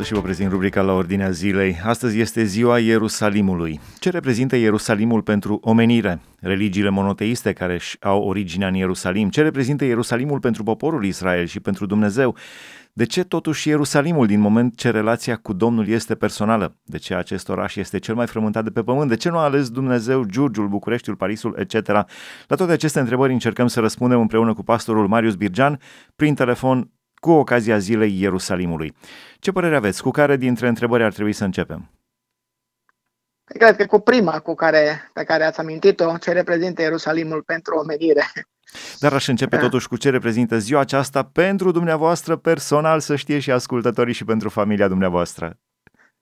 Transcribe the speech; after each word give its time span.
Totuși 0.00 0.18
vă 0.18 0.26
prezint 0.26 0.50
rubrica 0.50 0.82
la 0.82 0.92
ordinea 0.92 1.30
zilei. 1.30 1.80
Astăzi 1.84 2.20
este 2.20 2.44
ziua 2.44 2.78
Ierusalimului. 2.78 3.80
Ce 3.98 4.10
reprezintă 4.10 4.56
Ierusalimul 4.56 5.22
pentru 5.22 5.58
omenire? 5.62 6.20
Religiile 6.38 6.88
monoteiste 6.88 7.52
care 7.52 7.74
își 7.74 7.96
au 8.00 8.22
originea 8.22 8.68
în 8.68 8.74
Ierusalim. 8.74 9.28
Ce 9.28 9.42
reprezintă 9.42 9.84
Ierusalimul 9.84 10.40
pentru 10.40 10.62
poporul 10.62 11.04
Israel 11.04 11.46
și 11.46 11.60
pentru 11.60 11.86
Dumnezeu? 11.86 12.36
De 12.92 13.04
ce 13.04 13.24
totuși 13.24 13.68
Ierusalimul 13.68 14.26
din 14.26 14.40
moment 14.40 14.76
ce 14.76 14.90
relația 14.90 15.36
cu 15.36 15.52
Domnul 15.52 15.88
este 15.88 16.14
personală? 16.14 16.76
De 16.84 16.98
ce 16.98 17.14
acest 17.14 17.48
oraș 17.48 17.76
este 17.76 17.98
cel 17.98 18.14
mai 18.14 18.26
frământat 18.26 18.64
de 18.64 18.70
pe 18.70 18.82
pământ? 18.82 19.08
De 19.08 19.16
ce 19.16 19.28
nu 19.28 19.36
a 19.36 19.42
ales 19.42 19.70
Dumnezeu 19.70 20.24
Giurgiul, 20.24 20.68
Bucureștiul, 20.68 21.16
Parisul, 21.16 21.56
etc.? 21.58 21.88
La 22.46 22.56
toate 22.56 22.72
aceste 22.72 23.00
întrebări 23.00 23.32
încercăm 23.32 23.66
să 23.66 23.80
răspundem 23.80 24.20
împreună 24.20 24.54
cu 24.54 24.62
pastorul 24.62 25.08
Marius 25.08 25.34
Birjan 25.34 25.78
prin 26.16 26.34
telefon 26.34 26.90
cu 27.20 27.30
ocazia 27.30 27.78
zilei 27.78 28.20
Ierusalimului. 28.20 28.96
Ce 29.38 29.52
părere 29.52 29.76
aveți? 29.76 30.02
Cu 30.02 30.10
care 30.10 30.36
dintre 30.36 30.68
întrebări 30.68 31.02
ar 31.02 31.12
trebui 31.12 31.32
să 31.32 31.44
începem? 31.44 31.90
Cred 33.44 33.76
că 33.76 33.86
cu 33.86 33.98
prima 33.98 34.40
cu 34.40 34.54
care, 34.54 35.10
pe 35.12 35.24
care 35.24 35.44
ați 35.44 35.60
amintit-o, 35.60 36.18
ce 36.18 36.32
reprezintă 36.32 36.82
Ierusalimul 36.82 37.42
pentru 37.42 37.74
omenire. 37.76 38.24
Dar 38.98 39.12
aș 39.12 39.26
începe 39.26 39.56
da. 39.56 39.62
totuși 39.62 39.88
cu 39.88 39.96
ce 39.96 40.10
reprezintă 40.10 40.58
ziua 40.58 40.80
aceasta 40.80 41.22
pentru 41.22 41.70
dumneavoastră 41.70 42.36
personal, 42.36 43.00
să 43.00 43.16
știe 43.16 43.38
și 43.38 43.50
ascultătorii 43.50 44.14
și 44.14 44.24
pentru 44.24 44.48
familia 44.48 44.88
dumneavoastră. 44.88 45.58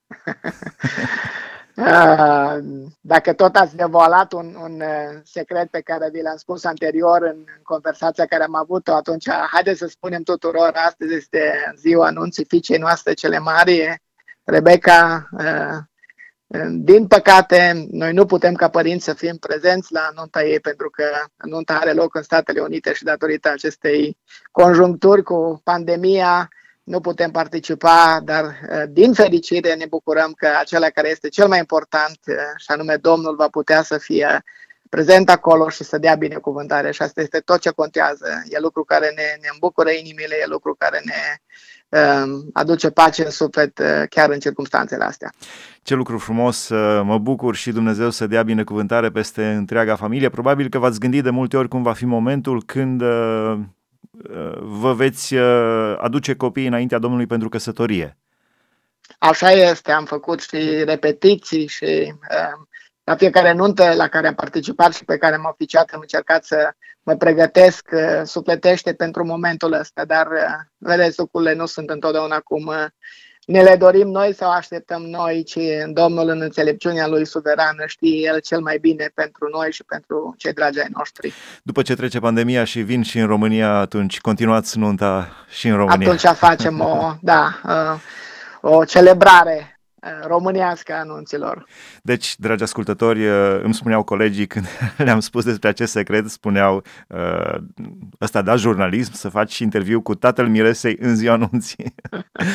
Ah, 1.75 2.57
dacă 3.01 3.33
tot 3.33 3.55
ați 3.55 3.75
devoalat 3.75 4.33
un, 4.33 4.55
un 4.61 4.81
uh, 4.81 5.19
secret 5.23 5.69
pe 5.69 5.81
care 5.81 6.09
vi 6.11 6.21
l-am 6.21 6.37
spus 6.37 6.63
anterior 6.63 7.21
în 7.23 7.43
conversația 7.63 8.25
care 8.25 8.43
am 8.43 8.55
avut-o, 8.55 8.93
atunci 8.93 9.29
haideți 9.29 9.79
să 9.79 9.87
spunem 9.87 10.21
tuturor, 10.23 10.71
astăzi 10.73 11.13
este 11.13 11.73
ziua 11.75 12.05
anunții 12.05 12.45
fiicei 12.45 12.77
noastre 12.77 13.13
cele 13.13 13.39
mari, 13.39 14.01
Rebecca. 14.43 15.29
Uh, 15.31 15.77
din 16.69 17.07
păcate, 17.07 17.87
noi 17.91 18.13
nu 18.13 18.25
putem 18.25 18.53
ca 18.53 18.69
părinți 18.69 19.03
să 19.03 19.13
fim 19.13 19.37
prezenți 19.37 19.93
la 19.93 20.09
nunta 20.15 20.43
ei 20.43 20.59
pentru 20.59 20.89
că 20.89 21.03
nunta 21.37 21.73
are 21.73 21.91
loc 21.93 22.15
în 22.15 22.21
Statele 22.21 22.59
Unite 22.59 22.93
și 22.93 23.03
datorită 23.03 23.49
acestei 23.49 24.17
conjuncturi 24.51 25.23
cu 25.23 25.61
pandemia, 25.63 26.49
nu 26.89 26.99
putem 26.99 27.31
participa, 27.31 28.19
dar 28.23 28.43
uh, 28.45 28.83
din 28.89 29.13
fericire 29.13 29.73
ne 29.73 29.85
bucurăm 29.89 30.31
că 30.37 30.47
acela 30.59 30.89
care 30.89 31.09
este 31.09 31.29
cel 31.29 31.47
mai 31.47 31.59
important, 31.59 32.19
uh, 32.27 32.35
și 32.57 32.65
anume 32.67 32.95
Domnul, 32.95 33.35
va 33.35 33.47
putea 33.47 33.81
să 33.81 33.97
fie 33.97 34.43
prezent 34.89 35.29
acolo 35.29 35.69
și 35.69 35.83
să 35.83 35.97
dea 35.97 36.15
binecuvântare 36.15 36.91
și 36.91 37.01
asta 37.01 37.21
este 37.21 37.39
tot 37.39 37.59
ce 37.59 37.69
contează. 37.69 38.43
E 38.49 38.59
lucru 38.59 38.83
care 38.83 39.11
ne, 39.15 39.23
ne 39.41 39.47
îmbucură 39.51 39.89
inimile, 39.89 40.35
e 40.41 40.47
lucru 40.47 40.75
care 40.77 41.01
ne 41.05 41.21
uh, 41.99 42.39
aduce 42.53 42.89
pace 42.89 43.23
în 43.23 43.31
suflet 43.31 43.79
uh, 43.79 44.03
chiar 44.09 44.29
în 44.29 44.39
circunstanțele 44.39 45.03
astea. 45.03 45.31
Ce 45.83 45.95
lucru 45.95 46.17
frumos, 46.17 46.69
uh, 46.69 47.01
mă 47.03 47.17
bucur 47.17 47.55
și 47.55 47.71
Dumnezeu 47.71 48.09
să 48.09 48.27
dea 48.27 48.43
binecuvântare 48.43 49.09
peste 49.09 49.45
întreaga 49.45 49.95
familie. 49.95 50.29
Probabil 50.29 50.69
că 50.69 50.77
v-ați 50.77 50.99
gândit 50.99 51.23
de 51.23 51.29
multe 51.29 51.57
ori 51.57 51.67
cum 51.67 51.83
va 51.83 51.93
fi 51.93 52.05
momentul 52.05 52.63
când 52.63 53.01
uh, 53.01 53.59
vă 54.59 54.93
veți 54.93 55.35
uh, 55.35 55.95
aduce 55.97 56.35
copiii 56.35 56.67
înaintea 56.67 56.97
Domnului 56.97 57.25
pentru 57.25 57.49
căsătorie. 57.49 58.17
Așa 59.17 59.51
este, 59.51 59.91
am 59.91 60.05
făcut 60.05 60.41
și 60.41 60.83
repetiții 60.83 61.67
și 61.67 62.13
uh, 62.13 62.67
la 63.03 63.15
fiecare 63.15 63.53
nuntă 63.53 63.93
la 63.93 64.07
care 64.07 64.27
am 64.27 64.35
participat 64.35 64.93
și 64.93 65.05
pe 65.05 65.17
care 65.17 65.35
am 65.35 65.47
oficiat 65.51 65.89
am 65.93 65.99
încercat 66.01 66.45
să 66.45 66.71
mă 67.03 67.15
pregătesc 67.15 67.89
uh, 67.91 68.21
sufletește 68.23 68.93
pentru 68.93 69.25
momentul 69.25 69.73
ăsta, 69.73 70.05
dar 70.05 70.27
vedeți, 70.77 71.19
lucrurile 71.19 71.53
nu 71.53 71.65
sunt 71.65 71.89
întotdeauna 71.89 72.39
cum 72.39 72.71
ne 73.49 73.61
le 73.61 73.75
dorim 73.75 74.07
noi 74.07 74.33
sau 74.33 74.51
așteptăm 74.51 75.01
noi, 75.01 75.43
ci 75.43 75.59
Domnul 75.93 76.29
în 76.29 76.41
înțelepciunea 76.41 77.07
lui 77.07 77.25
suverană 77.25 77.83
știe 77.85 78.27
El 78.27 78.39
cel 78.39 78.59
mai 78.59 78.77
bine 78.81 79.11
pentru 79.13 79.49
noi 79.51 79.71
și 79.71 79.83
pentru 79.83 80.35
cei 80.37 80.53
dragi 80.53 80.79
ai 80.79 80.87
noștri. 80.93 81.33
După 81.63 81.81
ce 81.81 81.95
trece 81.95 82.19
pandemia 82.19 82.63
și 82.63 82.81
vin 82.81 83.01
și 83.01 83.19
în 83.19 83.27
România, 83.27 83.69
atunci 83.69 84.19
continuați 84.19 84.77
nunta 84.77 85.29
și 85.49 85.67
în 85.67 85.75
România. 85.75 86.07
Atunci 86.07 86.37
facem 86.37 86.79
o, 86.79 87.13
da, 87.21 87.59
uh, 87.63 88.71
o 88.71 88.85
celebrare 88.85 89.78
românească 90.27 90.93
a 90.93 90.99
anunților. 90.99 91.65
Deci, 92.01 92.35
dragi 92.37 92.63
ascultători, 92.63 93.27
uh, 93.27 93.59
îmi 93.63 93.73
spuneau 93.73 94.03
colegii 94.03 94.47
când 94.47 94.65
le-am 94.97 95.19
spus 95.19 95.45
despre 95.45 95.69
acest 95.69 95.91
secret, 95.91 96.29
spuneau 96.29 96.83
uh, 97.07 97.55
ăsta 98.21 98.41
da 98.41 98.55
jurnalism, 98.55 99.13
să 99.13 99.29
faci 99.29 99.57
interviu 99.59 100.01
cu 100.01 100.15
tatăl 100.15 100.47
Miresei 100.47 100.97
în 100.99 101.15
ziua 101.15 101.33
anunții. 101.33 101.95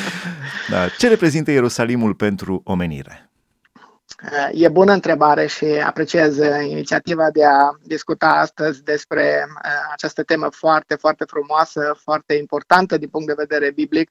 da. 0.71 0.88
Ce 0.99 1.09
reprezintă 1.09 1.50
Ierusalimul 1.50 2.15
pentru 2.15 2.60
omenire? 2.65 3.28
E 4.53 4.69
bună 4.69 4.93
întrebare 4.93 5.47
și 5.47 5.65
apreciez 5.65 6.37
inițiativa 6.69 7.31
de 7.31 7.45
a 7.45 7.71
discuta 7.83 8.29
astăzi 8.29 8.83
despre 8.83 9.47
uh, 9.49 9.71
această 9.93 10.23
temă 10.23 10.49
foarte, 10.51 10.95
foarte 10.95 11.25
frumoasă, 11.25 11.97
foarte 12.03 12.34
importantă 12.34 12.99
din 12.99 13.09
punct 13.09 13.27
de 13.27 13.34
vedere 13.37 13.71
biblic, 13.71 14.11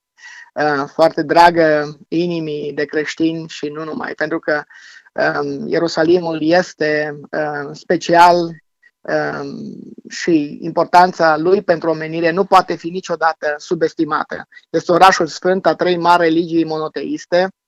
uh, 0.53 0.83
foarte 0.93 1.23
dragă 1.23 1.97
inimii 2.07 2.73
de 2.73 2.85
creștini 2.85 3.49
și 3.49 3.67
nu 3.67 3.83
numai, 3.83 4.13
pentru 4.13 4.39
că 4.39 4.63
um, 5.13 5.67
Ierusalimul 5.67 6.41
este 6.41 7.19
uh, 7.31 7.69
special 7.71 8.35
um, 9.01 9.59
și 10.09 10.57
importanța 10.61 11.37
lui 11.37 11.61
pentru 11.61 11.89
omenire 11.89 12.31
nu 12.31 12.45
poate 12.45 12.75
fi 12.75 12.89
niciodată 12.89 13.53
subestimată. 13.57 14.47
Este 14.69 14.91
orașul 14.91 15.27
sfânt 15.27 15.65
a 15.65 15.75
trei 15.75 15.97
mari 15.97 16.21
religii 16.21 16.65
monoteiste, 16.65 17.37
Ehm, 17.37 17.62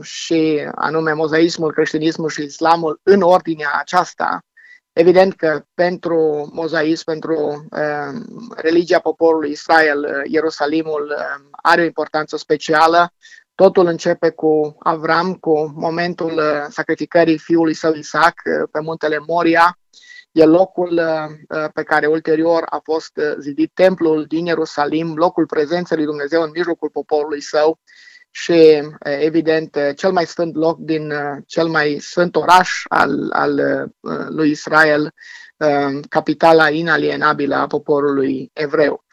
și 0.00 0.68
anume 0.74 1.12
mozaismul, 1.12 1.72
creștinismul 1.72 2.28
și 2.28 2.42
islamul 2.42 3.00
în 3.02 3.22
ordinea 3.22 3.70
aceasta, 3.78 4.44
evident 4.92 5.34
că 5.34 5.62
pentru 5.74 6.50
mozaism, 6.52 7.04
pentru 7.04 7.68
uh, 7.70 8.20
religia 8.56 8.98
poporului 8.98 9.50
Israel, 9.50 10.22
Ierusalimul 10.24 11.14
uh, 11.16 11.48
are 11.50 11.80
o 11.80 11.84
importanță 11.84 12.36
specială. 12.36 13.12
Totul 13.54 13.86
începe 13.86 14.30
cu 14.30 14.76
Avram, 14.78 15.34
cu 15.34 15.72
momentul 15.74 16.32
uh, 16.32 16.66
sacrificării 16.68 17.38
fiului 17.38 17.74
său 17.74 17.94
Isaac 17.94 18.34
uh, 18.44 18.68
pe 18.72 18.80
muntele 18.80 19.18
Moria. 19.26 19.78
E 20.32 20.44
locul 20.44 20.92
uh, 20.92 21.64
pe 21.72 21.82
care 21.82 22.06
ulterior 22.06 22.62
a 22.68 22.80
fost 22.82 23.20
zidit 23.38 23.70
templul 23.74 24.24
din 24.28 24.46
Ierusalim, 24.46 25.14
locul 25.14 25.46
prezenței 25.46 25.96
lui 25.96 26.06
Dumnezeu 26.06 26.42
în 26.42 26.50
mijlocul 26.54 26.90
poporului 26.90 27.40
său 27.40 27.78
și, 28.30 28.82
evident, 29.02 29.76
cel 29.96 30.12
mai 30.12 30.26
sfânt 30.26 30.54
loc 30.54 30.78
din 30.78 31.12
cel 31.46 31.66
mai 31.66 31.98
sfânt 32.00 32.36
oraș 32.36 32.82
al, 32.88 33.30
al 33.32 33.60
lui 34.28 34.50
Israel, 34.50 35.14
capitala 36.08 36.70
inalienabilă 36.70 37.54
a 37.54 37.66
poporului 37.66 38.50
evreu. 38.52 39.04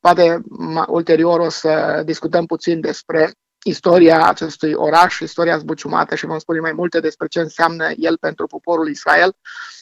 Poate 0.00 0.40
ulterior 0.86 1.40
o 1.40 1.48
să 1.48 2.02
discutăm 2.04 2.46
puțin 2.46 2.80
despre 2.80 3.32
istoria 3.64 4.26
acestui 4.26 4.72
oraș, 4.72 5.18
istoria 5.18 5.58
zbuciumată 5.58 6.14
și 6.14 6.26
vom 6.26 6.38
spune 6.38 6.60
mai 6.60 6.72
multe 6.72 7.00
despre 7.00 7.26
ce 7.26 7.40
înseamnă 7.40 7.90
el 7.96 8.16
pentru 8.18 8.46
poporul 8.46 8.88
Israel. 8.88 9.36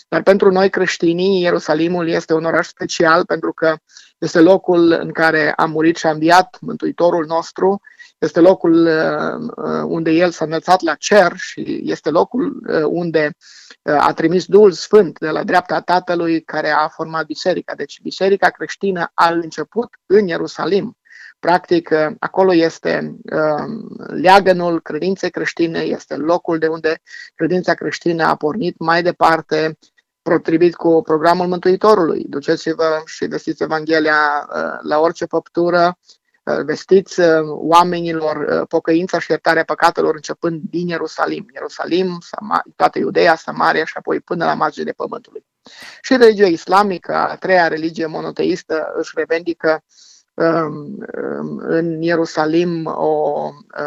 Dar 0.09 0.23
pentru 0.23 0.51
noi 0.51 0.71
creștinii, 0.71 1.43
Ierusalimul 1.43 2.09
este 2.09 2.35
un 2.35 2.45
oraș 2.45 2.67
special 2.67 3.25
pentru 3.25 3.53
că 3.53 3.77
este 4.19 4.41
locul 4.41 4.93
în 4.93 5.13
care 5.13 5.53
a 5.57 5.65
murit 5.65 5.97
și 5.97 6.07
a 6.07 6.11
înviat 6.11 6.57
Mântuitorul 6.61 7.27
nostru, 7.27 7.81
este 8.19 8.41
locul 8.41 8.87
uh, 8.87 9.49
uh, 9.57 9.83
unde 9.87 10.11
el 10.11 10.31
s-a 10.31 10.45
înălțat 10.45 10.83
la 10.83 10.95
cer 10.95 11.33
și 11.37 11.81
este 11.85 12.11
locul 12.11 12.63
uh, 12.69 12.83
unde 12.85 13.31
a 13.83 14.13
trimis 14.13 14.45
Duhul 14.45 14.73
Sfânt 14.73 15.19
de 15.19 15.29
la 15.29 15.45
dreapta 15.45 15.81
Tatălui 15.81 16.43
care 16.43 16.71
a 16.71 16.89
format 16.89 17.27
biserica. 17.27 17.75
Deci 17.75 18.01
biserica 18.03 18.49
creștină 18.49 19.11
a 19.15 19.29
început 19.29 19.89
în 20.07 20.27
Ierusalim. 20.27 20.97
Practic, 21.39 21.91
acolo 22.19 22.55
este 22.55 23.17
leagănul 23.97 24.81
credinței 24.81 25.31
creștine, 25.31 25.79
este 25.79 26.17
locul 26.17 26.59
de 26.59 26.67
unde 26.67 27.01
credința 27.35 27.75
creștină 27.75 28.25
a 28.25 28.37
pornit 28.37 28.79
mai 28.79 29.03
departe 29.03 29.79
potrivit 30.23 30.75
cu 30.75 31.03
programul 31.03 31.47
Mântuitorului. 31.47 32.25
Duceți-vă 32.29 33.03
și 33.05 33.27
vestiți 33.27 33.63
Evanghelia 33.63 34.49
la 34.83 34.99
orice 34.99 35.25
făptură, 35.25 35.99
Uh, 35.99 36.18
vestiți 36.65 37.21
uh, 37.21 37.27
oamenilor 37.45 38.37
uh, 38.37 38.67
pocăința 38.69 39.19
și 39.19 39.31
iertarea 39.31 39.65
păcatelor 39.65 40.15
începând 40.15 40.61
din 40.71 40.89
Ierusalim. 40.89 41.47
Ierusalim, 41.55 42.19
toată 42.77 42.99
Iudeea, 42.99 43.35
Samaria 43.35 43.85
și 43.85 43.95
apoi 43.97 44.21
până 44.21 44.45
la 44.45 44.55
marginile 44.55 44.93
pământului. 44.93 45.45
Și 46.01 46.17
religia 46.17 46.47
islamică, 46.47 47.15
a 47.15 47.37
treia 47.37 47.69
religie 47.69 48.07
monoteistă, 48.07 48.93
își 48.97 49.13
revendică 49.15 49.85
um, 50.35 50.99
um, 51.39 51.59
în 51.59 52.03
Ierusalim 52.03 52.87
o 52.87 53.43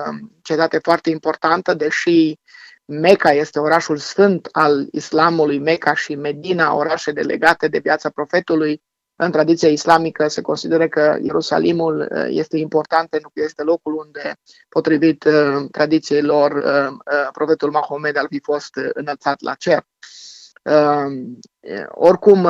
um, 0.07 0.31
cetate 0.41 0.77
foarte 0.77 1.09
importantă, 1.09 1.73
deși 1.73 2.39
Meca 2.85 3.31
este 3.31 3.59
orașul 3.59 3.97
sfânt 3.97 4.47
al 4.51 4.87
islamului, 4.91 5.59
Meca 5.59 5.93
și 5.93 6.15
Medina, 6.15 6.75
orașe 6.75 7.11
delegate 7.11 7.67
de 7.67 7.79
viața 7.79 8.09
profetului, 8.09 8.81
în 9.25 9.31
tradiția 9.31 9.69
islamică 9.69 10.27
se 10.27 10.41
consideră 10.41 10.87
că 10.87 11.17
Ierusalimul 11.21 12.07
este 12.27 12.57
important 12.57 13.09
pentru 13.09 13.31
că 13.33 13.41
este 13.43 13.63
locul 13.63 13.93
unde, 13.93 14.33
potrivit 14.69 15.27
tradiției 15.71 16.21
lor, 16.21 16.63
profetul 17.31 17.71
Mahomed 17.71 18.17
ar 18.17 18.25
fi 18.29 18.39
fost 18.39 18.79
înălțat 18.93 19.41
la 19.41 19.53
cer. 19.53 19.85
Oricum, 21.87 22.47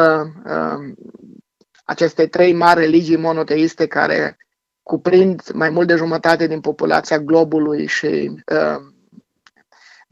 aceste 1.85 2.27
trei 2.27 2.53
mari 2.53 2.79
religii 2.79 3.17
monoteiste 3.17 3.87
care 3.87 4.37
cuprind 4.83 5.41
mai 5.53 5.69
mult 5.69 5.87
de 5.87 5.95
jumătate 5.95 6.47
din 6.47 6.59
populația 6.59 7.19
globului 7.19 7.87
și 7.87 8.31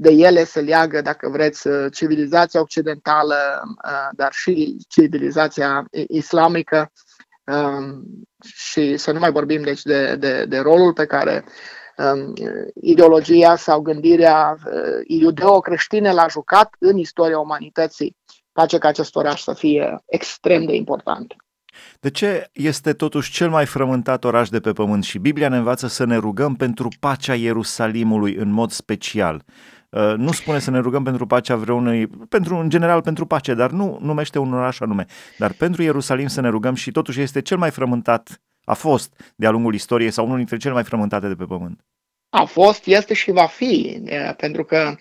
de 0.01 0.12
ele 0.12 0.44
se 0.44 0.60
leagă, 0.60 1.01
dacă 1.01 1.30
vreți, 1.30 1.68
civilizația 1.92 2.62
occidentală, 2.62 3.36
dar 4.12 4.31
și 4.31 4.78
civilizația 4.88 5.86
islamică 6.07 6.92
și 8.54 8.98
să 8.98 9.12
nu 9.12 9.19
mai 9.19 9.31
vorbim 9.31 9.62
deci 9.62 9.81
de, 9.81 10.16
de, 10.16 10.46
de 10.46 10.57
rolul 10.57 10.94
pe 10.94 11.06
care 11.06 11.44
um, 11.98 12.34
ideologia 12.81 13.56
sau 13.56 13.81
gândirea 13.81 14.56
uh, 14.66 14.74
iudeo-creștină 15.07 16.12
l-a 16.12 16.28
jucat 16.28 16.75
în 16.80 16.98
istoria 16.98 17.40
umanității, 17.40 18.16
face 18.51 18.78
ca 18.78 18.88
acest 18.88 19.16
oraș 19.16 19.42
să 19.42 19.54
fie 19.54 20.04
extrem 20.06 20.66
de 20.66 20.75
important. 20.75 21.36
De 22.00 22.10
ce 22.10 22.50
este 22.54 22.94
totuși 22.94 23.31
cel 23.31 23.50
mai 23.50 23.66
frământat 23.66 24.24
oraș 24.24 24.50
de 24.50 24.60
pe 24.60 24.72
pământ 24.72 25.04
și 25.04 25.18
Biblia 25.18 25.50
ne 25.50 25.57
învață 25.57 25.88
să 25.88 26.06
ne 26.06 26.16
rugăm 26.16 26.56
pentru 26.56 26.88
pacea 27.00 27.34
Ierusalimului 27.36 28.36
în 28.36 28.51
mod 28.51 28.72
special? 28.72 29.44
Uh, 29.89 30.13
nu 30.18 30.31
spune 30.31 30.59
să 30.59 30.71
ne 30.71 30.80
rugăm 30.80 31.03
pentru 31.03 31.25
pacea 31.25 31.56
vreunui, 31.56 32.07
pentru, 32.07 32.56
în 32.56 32.69
general 32.69 33.01
pentru 33.01 33.25
pace, 33.25 33.53
dar 33.53 33.71
nu 33.71 33.97
numește 34.01 34.39
un 34.39 34.53
oraș 34.53 34.80
anume. 34.80 35.06
Dar 35.38 35.53
pentru 35.53 35.81
Ierusalim 35.81 36.27
să 36.27 36.41
ne 36.41 36.50
rugăm 36.50 36.74
și 36.74 36.91
totuși 36.91 37.21
este 37.21 37.41
cel 37.41 37.57
mai 37.57 37.71
frământat, 37.71 38.41
a 38.63 38.74
fost 38.74 39.33
de-a 39.36 39.50
lungul 39.50 39.74
istoriei 39.74 40.12
sau 40.12 40.25
unul 40.25 40.38
dintre 40.38 40.57
cele 40.57 40.74
mai 40.74 40.83
frământate 40.83 41.27
de 41.27 41.36
pe 41.36 41.45
pământ. 41.45 41.83
A 42.31 42.44
fost, 42.44 42.86
este 42.86 43.13
și 43.13 43.31
va 43.31 43.45
fi, 43.45 44.01
pentru 44.38 44.63
că 44.63 44.95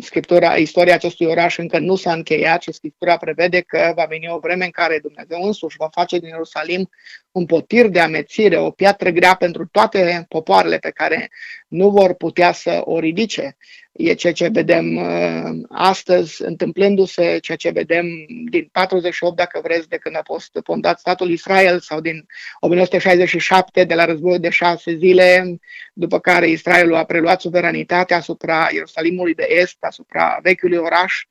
scriptura, 0.00 0.54
istoria 0.54 0.94
acestui 0.94 1.26
oraș 1.26 1.58
încă 1.58 1.78
nu 1.78 1.96
s-a 1.96 2.12
încheiat 2.12 2.62
și 2.62 2.72
scriptura 2.72 3.16
prevede 3.16 3.60
că 3.60 3.92
va 3.96 4.04
veni 4.04 4.28
o 4.28 4.38
vreme 4.38 4.64
în 4.64 4.70
care 4.70 4.98
Dumnezeu 5.02 5.42
însuși 5.42 5.76
va 5.76 5.88
face 5.92 6.18
din 6.18 6.28
Ierusalim 6.28 6.90
un 7.30 7.46
potir 7.46 7.88
de 7.88 8.00
amețire, 8.00 8.58
o 8.58 8.70
piatră 8.70 9.10
grea 9.10 9.34
pentru 9.34 9.66
toate 9.66 10.24
popoarele 10.28 10.78
pe 10.78 10.90
care 10.90 11.30
nu 11.72 11.90
vor 11.90 12.14
putea 12.14 12.52
să 12.52 12.80
o 12.84 12.98
ridice. 12.98 13.56
E 13.92 14.14
ceea 14.14 14.32
ce 14.32 14.48
vedem 14.48 14.96
uh, 14.96 15.66
astăzi 15.68 16.42
întâmplându-se, 16.42 17.38
ceea 17.38 17.56
ce 17.56 17.70
vedem 17.70 18.06
din 18.50 18.68
48, 18.72 19.36
dacă 19.36 19.60
vreți, 19.62 19.88
de 19.88 19.96
când 19.96 20.16
a 20.16 20.22
fost 20.24 20.58
fondat 20.64 20.98
statul 20.98 21.30
Israel 21.30 21.80
sau 21.80 22.00
din 22.00 22.26
1967, 22.60 23.84
de 23.84 23.94
la 23.94 24.04
războiul 24.04 24.40
de 24.40 24.50
șase 24.50 24.96
zile, 24.96 25.58
după 25.92 26.18
care 26.18 26.48
Israelul 26.48 26.94
a 26.94 27.04
preluat 27.04 27.40
suveranitatea 27.40 28.16
asupra 28.16 28.68
Ierusalimului 28.72 29.34
de 29.34 29.46
Est, 29.48 29.76
asupra 29.80 30.38
vechiului 30.42 30.78
oraș, 30.78 31.22
uh, 31.22 31.28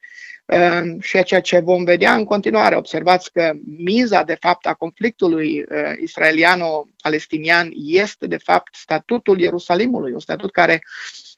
și 1.00 1.24
ceea 1.24 1.42
ce 1.42 1.60
vom 1.60 1.84
vedea 1.84 2.14
în 2.14 2.24
continuare. 2.24 2.76
Observați 2.76 3.32
că 3.32 3.52
miza, 3.78 4.24
de 4.24 4.38
fapt, 4.40 4.66
a 4.66 4.74
conflictului 4.74 5.60
uh, 5.60 5.66
israeliano-palestinian 6.02 7.72
este, 7.76 8.28
de 8.28 8.38
fapt, 8.38 8.76
statutul 8.76 9.40
Ierusalimului, 9.40 10.12
un 10.12 10.20
statut 10.20 10.52
care 10.52 10.82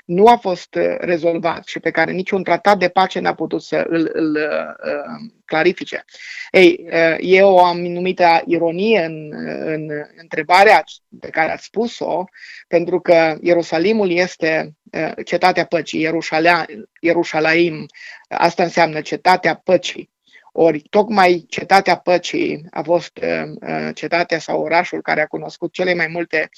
nu 0.05 0.27
a 0.27 0.35
fost 0.35 0.75
uh, 0.75 0.95
rezolvat 0.99 1.65
și 1.65 1.79
pe 1.79 1.91
care 1.91 2.11
niciun 2.11 2.43
tratat 2.43 2.77
de 2.77 2.89
pace 2.89 3.19
n-a 3.19 3.33
putut 3.33 3.61
să 3.61 3.85
îl, 3.87 4.09
îl 4.13 4.35
uh, 4.35 5.31
clarifice. 5.45 6.05
Ei, 6.51 6.85
uh, 6.85 7.15
e 7.19 7.41
o 7.41 7.59
anumită 7.63 8.43
ironie 8.45 9.03
în, 9.03 9.33
în 9.65 9.89
întrebarea 10.15 10.83
pe 11.19 11.29
care 11.29 11.51
ați 11.51 11.65
spus-o, 11.65 12.23
pentru 12.67 12.99
că 12.99 13.37
Ierusalimul 13.41 14.11
este 14.11 14.75
uh, 14.91 15.11
cetatea 15.25 15.65
păcii, 15.65 16.01
Ierusalim, 16.01 16.65
Ierusalim, 16.99 17.85
asta 18.27 18.63
înseamnă 18.63 19.01
cetatea 19.01 19.55
păcii. 19.55 20.12
Ori 20.55 20.79
tocmai 20.89 21.45
cetatea 21.47 21.97
păcii 21.97 22.65
a 22.71 22.81
fost 22.81 23.19
uh, 23.21 23.51
uh, 23.61 23.89
cetatea 23.93 24.39
sau 24.39 24.61
orașul 24.61 25.01
care 25.01 25.21
a 25.21 25.25
cunoscut 25.25 25.73
cele 25.73 25.93
mai 25.93 26.07
multe 26.07 26.49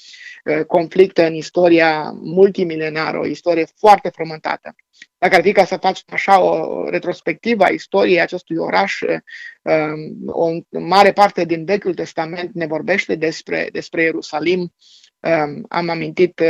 uh, 0.44 0.64
conflicte 0.64 1.26
în 1.26 1.34
istoria 1.34 2.10
multimilenară, 2.14 3.18
o 3.18 3.26
istorie 3.26 3.66
foarte 3.76 4.08
frământată. 4.08 4.74
Dacă 5.18 5.34
ar 5.34 5.42
fi 5.42 5.52
ca 5.52 5.64
să 5.64 5.76
facem 5.76 6.04
așa 6.06 6.40
o 6.40 6.88
retrospectivă 6.88 7.64
a 7.64 7.68
istoriei 7.68 8.20
acestui 8.20 8.56
oraș, 8.56 9.00
um, 9.00 10.16
o 10.26 10.50
mare 10.70 11.12
parte 11.12 11.44
din 11.44 11.64
Vechiul 11.64 11.94
Testament 11.94 12.54
ne 12.54 12.66
vorbește 12.66 13.14
despre, 13.14 13.68
despre 13.72 14.02
Ierusalim, 14.02 14.60
um, 14.60 15.64
am 15.68 15.88
amintit 15.88 16.42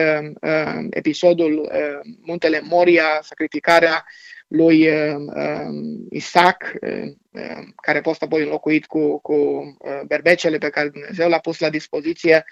episodul 0.90 1.70
Muntele 2.20 2.60
Moria, 2.60 3.18
sacrificarea 3.22 4.04
lui 4.48 4.88
uh, 4.88 5.14
uh, 5.34 5.68
Isaac, 6.10 6.72
uh, 6.80 7.02
uh, 7.30 7.62
care 7.82 7.98
a 7.98 8.02
fost 8.02 8.22
apoi 8.22 8.42
înlocuit 8.42 8.86
cu, 8.86 9.20
cu 9.20 9.34
uh, 9.34 10.00
berbecele 10.06 10.58
pe 10.58 10.68
care 10.68 10.88
Dumnezeu 10.88 11.28
l-a 11.28 11.38
pus 11.38 11.58
la 11.58 11.70
dispoziție. 11.70 12.44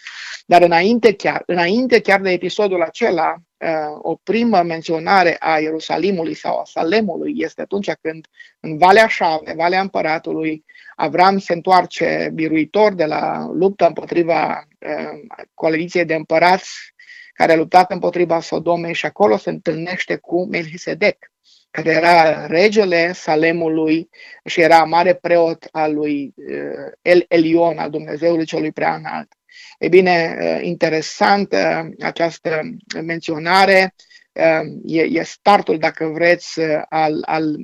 Dar 0.47 0.63
înainte 0.63 1.15
chiar, 1.15 1.43
înainte 1.47 2.01
chiar 2.01 2.21
de 2.21 2.31
episodul 2.31 2.83
acela, 2.83 3.35
uh, 3.57 3.99
o 4.03 4.15
primă 4.15 4.63
menționare 4.63 5.37
a 5.39 5.59
Ierusalimului 5.59 6.35
sau 6.35 6.59
a 6.59 6.65
Salemului 6.65 7.35
este 7.37 7.61
atunci 7.61 7.91
când 8.01 8.27
în 8.61 8.79
Valea 8.79 9.07
Șave, 9.07 9.53
Valea 9.57 9.81
Împăratului, 9.81 10.65
Avram 10.97 11.39
se 11.39 11.53
întoarce 11.53 12.31
biruitor 12.35 12.95
de 12.95 13.05
la 13.05 13.51
luptă 13.53 13.87
împotriva 13.87 14.69
uh, 14.79 15.39
coaliției 15.55 16.05
de 16.05 16.15
împărați 16.15 16.93
care 17.33 17.53
a 17.53 17.57
luptat 17.57 17.91
împotriva 17.91 18.41
Sodomei 18.41 18.95
și 18.95 19.07
acolo 19.07 19.37
se 19.37 19.51
întâlnește 19.51 20.17
cu 20.17 20.47
Melchisedec 20.47 21.33
care 21.75 21.91
era 21.91 22.47
regele 22.47 23.13
Salemului 23.13 24.09
și 24.45 24.61
era 24.61 24.85
mare 24.85 25.15
preot 25.15 25.69
al 25.73 25.95
lui 25.95 26.35
uh, 26.37 26.93
El 27.03 27.25
Elion, 27.29 27.79
al 27.79 27.91
Dumnezeului 27.91 28.45
celui 28.45 28.73
prea 28.73 28.95
înalt. 28.95 29.33
E 29.79 29.89
bine, 29.89 30.37
uh, 30.41 30.59
interesantă 30.63 31.91
această 32.01 32.61
menționare, 33.03 33.95
uh, 34.33 34.73
e, 34.85 35.01
e 35.01 35.23
startul, 35.23 35.79
dacă 35.79 36.07
vreți, 36.07 36.61
al, 36.89 37.23
al 37.27 37.57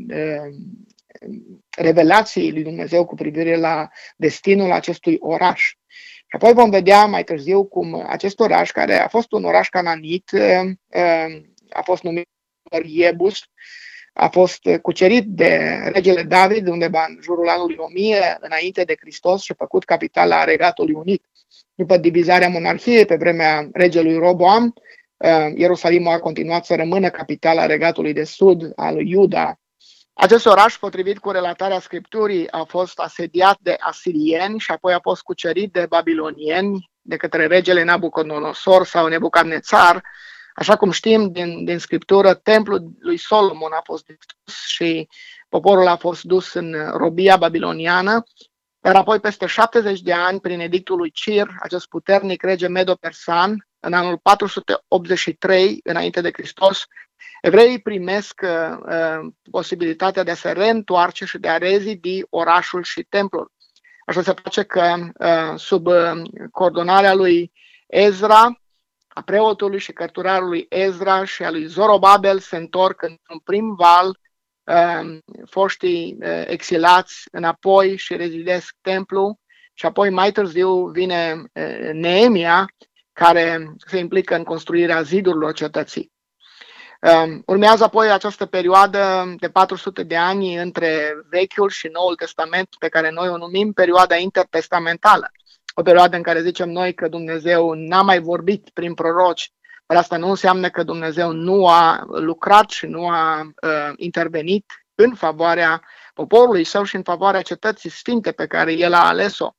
revelației 1.76 2.52
lui 2.52 2.62
Dumnezeu 2.62 3.06
cu 3.06 3.14
privire 3.14 3.56
la 3.56 3.88
destinul 4.16 4.72
acestui 4.72 5.16
oraș. 5.20 5.68
Și 6.16 6.36
apoi 6.36 6.52
vom 6.52 6.70
vedea 6.70 7.06
mai 7.06 7.24
târziu 7.24 7.64
cum 7.64 8.04
acest 8.08 8.40
oraș, 8.40 8.70
care 8.70 8.94
a 8.94 9.08
fost 9.08 9.32
un 9.32 9.44
oraș 9.44 9.68
cananit, 9.68 10.30
a 11.68 11.82
fost 11.82 12.02
numit 12.02 12.28
Iebus, 12.84 13.50
a 14.12 14.28
fost 14.28 14.60
cucerit 14.82 15.24
de 15.26 15.80
regele 15.92 16.22
David 16.22 16.68
undeva 16.68 17.06
în 17.08 17.18
jurul 17.22 17.48
anului 17.48 17.76
1000 17.78 18.36
înainte 18.40 18.84
de 18.84 18.94
Hristos 19.00 19.42
și 19.42 19.54
făcut 19.54 19.84
capitala 19.84 20.44
Regatului 20.44 20.94
Unit. 20.94 21.24
După 21.74 21.96
divizarea 21.96 22.48
monarhiei 22.48 23.04
pe 23.04 23.16
vremea 23.16 23.68
regelui 23.72 24.16
Roboam, 24.16 24.74
uh, 25.16 25.52
Ierusalimul 25.54 26.12
a 26.12 26.18
continuat 26.18 26.64
să 26.64 26.74
rămână 26.74 27.10
capitala 27.10 27.66
Regatului 27.66 28.12
de 28.12 28.24
Sud 28.24 28.72
al 28.76 28.94
lui 28.94 29.10
Iuda. 29.10 29.60
Acest 30.12 30.46
oraș, 30.46 30.76
potrivit 30.76 31.18
cu 31.18 31.30
relatarea 31.30 31.80
Scripturii, 31.80 32.50
a 32.50 32.64
fost 32.64 32.98
asediat 32.98 33.58
de 33.60 33.76
asirieni 33.78 34.58
și 34.58 34.70
apoi 34.70 34.92
a 34.92 34.98
fost 35.02 35.22
cucerit 35.22 35.72
de 35.72 35.86
babilonieni 35.88 36.90
de 37.00 37.16
către 37.16 37.46
regele 37.46 37.82
Nabucodonosor 37.82 38.86
sau 38.86 39.06
Nebucadnețar, 39.06 40.02
Așa 40.54 40.76
cum 40.76 40.90
știm 40.90 41.32
din, 41.32 41.64
din 41.64 41.78
scriptură, 41.78 42.34
templul 42.34 42.90
lui 42.98 43.16
Solomon 43.16 43.72
a 43.72 43.80
fost 43.84 44.04
distrus 44.04 44.66
și 44.66 45.08
poporul 45.48 45.86
a 45.86 45.96
fost 45.96 46.22
dus 46.22 46.52
în 46.52 46.90
robia 46.92 47.36
babiloniană, 47.36 48.22
iar 48.84 48.96
apoi 48.96 49.20
peste 49.20 49.46
70 49.46 50.00
de 50.00 50.12
ani, 50.12 50.40
prin 50.40 50.60
edictul 50.60 50.96
lui 50.96 51.10
Cir, 51.10 51.48
acest 51.60 51.86
puternic 51.86 52.42
rege 52.42 52.66
medo-persan, 52.66 53.68
în 53.80 53.92
anul 53.92 54.18
483 54.18 55.80
înainte 55.82 56.20
de 56.20 56.30
Hristos, 56.32 56.86
evreii 57.42 57.80
primesc 57.80 58.40
uh, 58.42 58.76
uh, 58.86 59.32
posibilitatea 59.50 60.22
de 60.22 60.30
a 60.30 60.34
se 60.34 60.52
reîntoarce 60.52 61.24
și 61.24 61.38
de 61.38 61.48
a 61.48 61.56
rezidi 61.56 62.22
orașul 62.30 62.82
și 62.82 63.02
templul. 63.02 63.52
Așa 64.06 64.22
se 64.22 64.34
face 64.42 64.62
că 64.62 64.94
uh, 65.14 65.58
sub 65.58 65.86
uh, 65.86 66.22
coordonarea 66.50 67.14
lui 67.14 67.52
Ezra, 67.86 68.59
a 69.20 69.22
preotului 69.22 69.78
și 69.78 69.92
cărturarului 69.92 70.66
Ezra 70.68 71.24
și 71.24 71.42
a 71.42 71.50
lui 71.50 71.66
Zorobabel 71.66 72.38
se 72.38 72.56
întorc 72.56 73.02
într-un 73.02 73.38
prim 73.44 73.74
val 73.74 74.18
uh, 74.64 75.18
foștii 75.46 76.16
uh, 76.20 76.44
exilați 76.46 77.22
înapoi 77.32 77.96
și 77.96 78.16
rezidesc 78.16 78.76
templu 78.80 79.38
și 79.74 79.86
apoi 79.86 80.10
mai 80.10 80.32
târziu 80.32 80.86
vine 80.86 81.42
uh, 81.52 81.90
Neemia 81.92 82.66
care 83.12 83.74
se 83.86 83.98
implică 83.98 84.34
în 84.34 84.44
construirea 84.44 85.02
zidurilor 85.02 85.52
cetății. 85.52 86.12
Um, 87.00 87.42
urmează 87.46 87.84
apoi 87.84 88.10
această 88.10 88.46
perioadă 88.46 89.34
de 89.38 89.50
400 89.50 90.02
de 90.02 90.16
ani 90.16 90.56
între 90.56 91.14
Vechiul 91.30 91.70
și 91.70 91.88
Noul 91.92 92.14
Testament, 92.14 92.68
pe 92.78 92.88
care 92.88 93.10
noi 93.10 93.28
o 93.28 93.36
numim 93.36 93.72
perioada 93.72 94.16
intertestamentală. 94.16 95.30
O 95.74 95.82
perioadă 95.82 96.16
în 96.16 96.22
care 96.22 96.42
zicem 96.42 96.70
noi 96.70 96.94
că 96.94 97.08
Dumnezeu 97.08 97.72
n-a 97.72 98.02
mai 98.02 98.20
vorbit 98.20 98.70
prin 98.72 98.94
proroci, 98.94 99.52
dar 99.86 99.96
asta 99.96 100.16
nu 100.16 100.28
înseamnă 100.28 100.68
că 100.68 100.82
Dumnezeu 100.82 101.32
nu 101.32 101.66
a 101.68 102.06
lucrat 102.08 102.70
și 102.70 102.86
nu 102.86 103.08
a 103.08 103.40
uh, 103.40 103.92
intervenit 103.96 104.64
în 104.94 105.14
favoarea 105.14 105.82
poporului 106.14 106.64
său 106.64 106.82
și 106.82 106.96
în 106.96 107.02
favoarea 107.02 107.42
cetății 107.42 107.90
sfinte 107.90 108.32
pe 108.32 108.46
care 108.46 108.72
el 108.72 108.92
a 108.92 109.06
ales-o. 109.06 109.50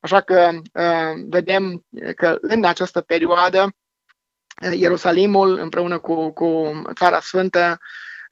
Așa 0.00 0.20
că 0.20 0.50
uh, 0.72 1.24
vedem 1.28 1.84
că 2.16 2.38
în 2.40 2.64
această 2.64 3.00
perioadă 3.00 3.74
Ierusalimul 4.70 5.58
împreună 5.58 5.98
cu, 5.98 6.30
cu 6.30 6.82
Țara 6.94 7.20
Sfântă 7.20 7.78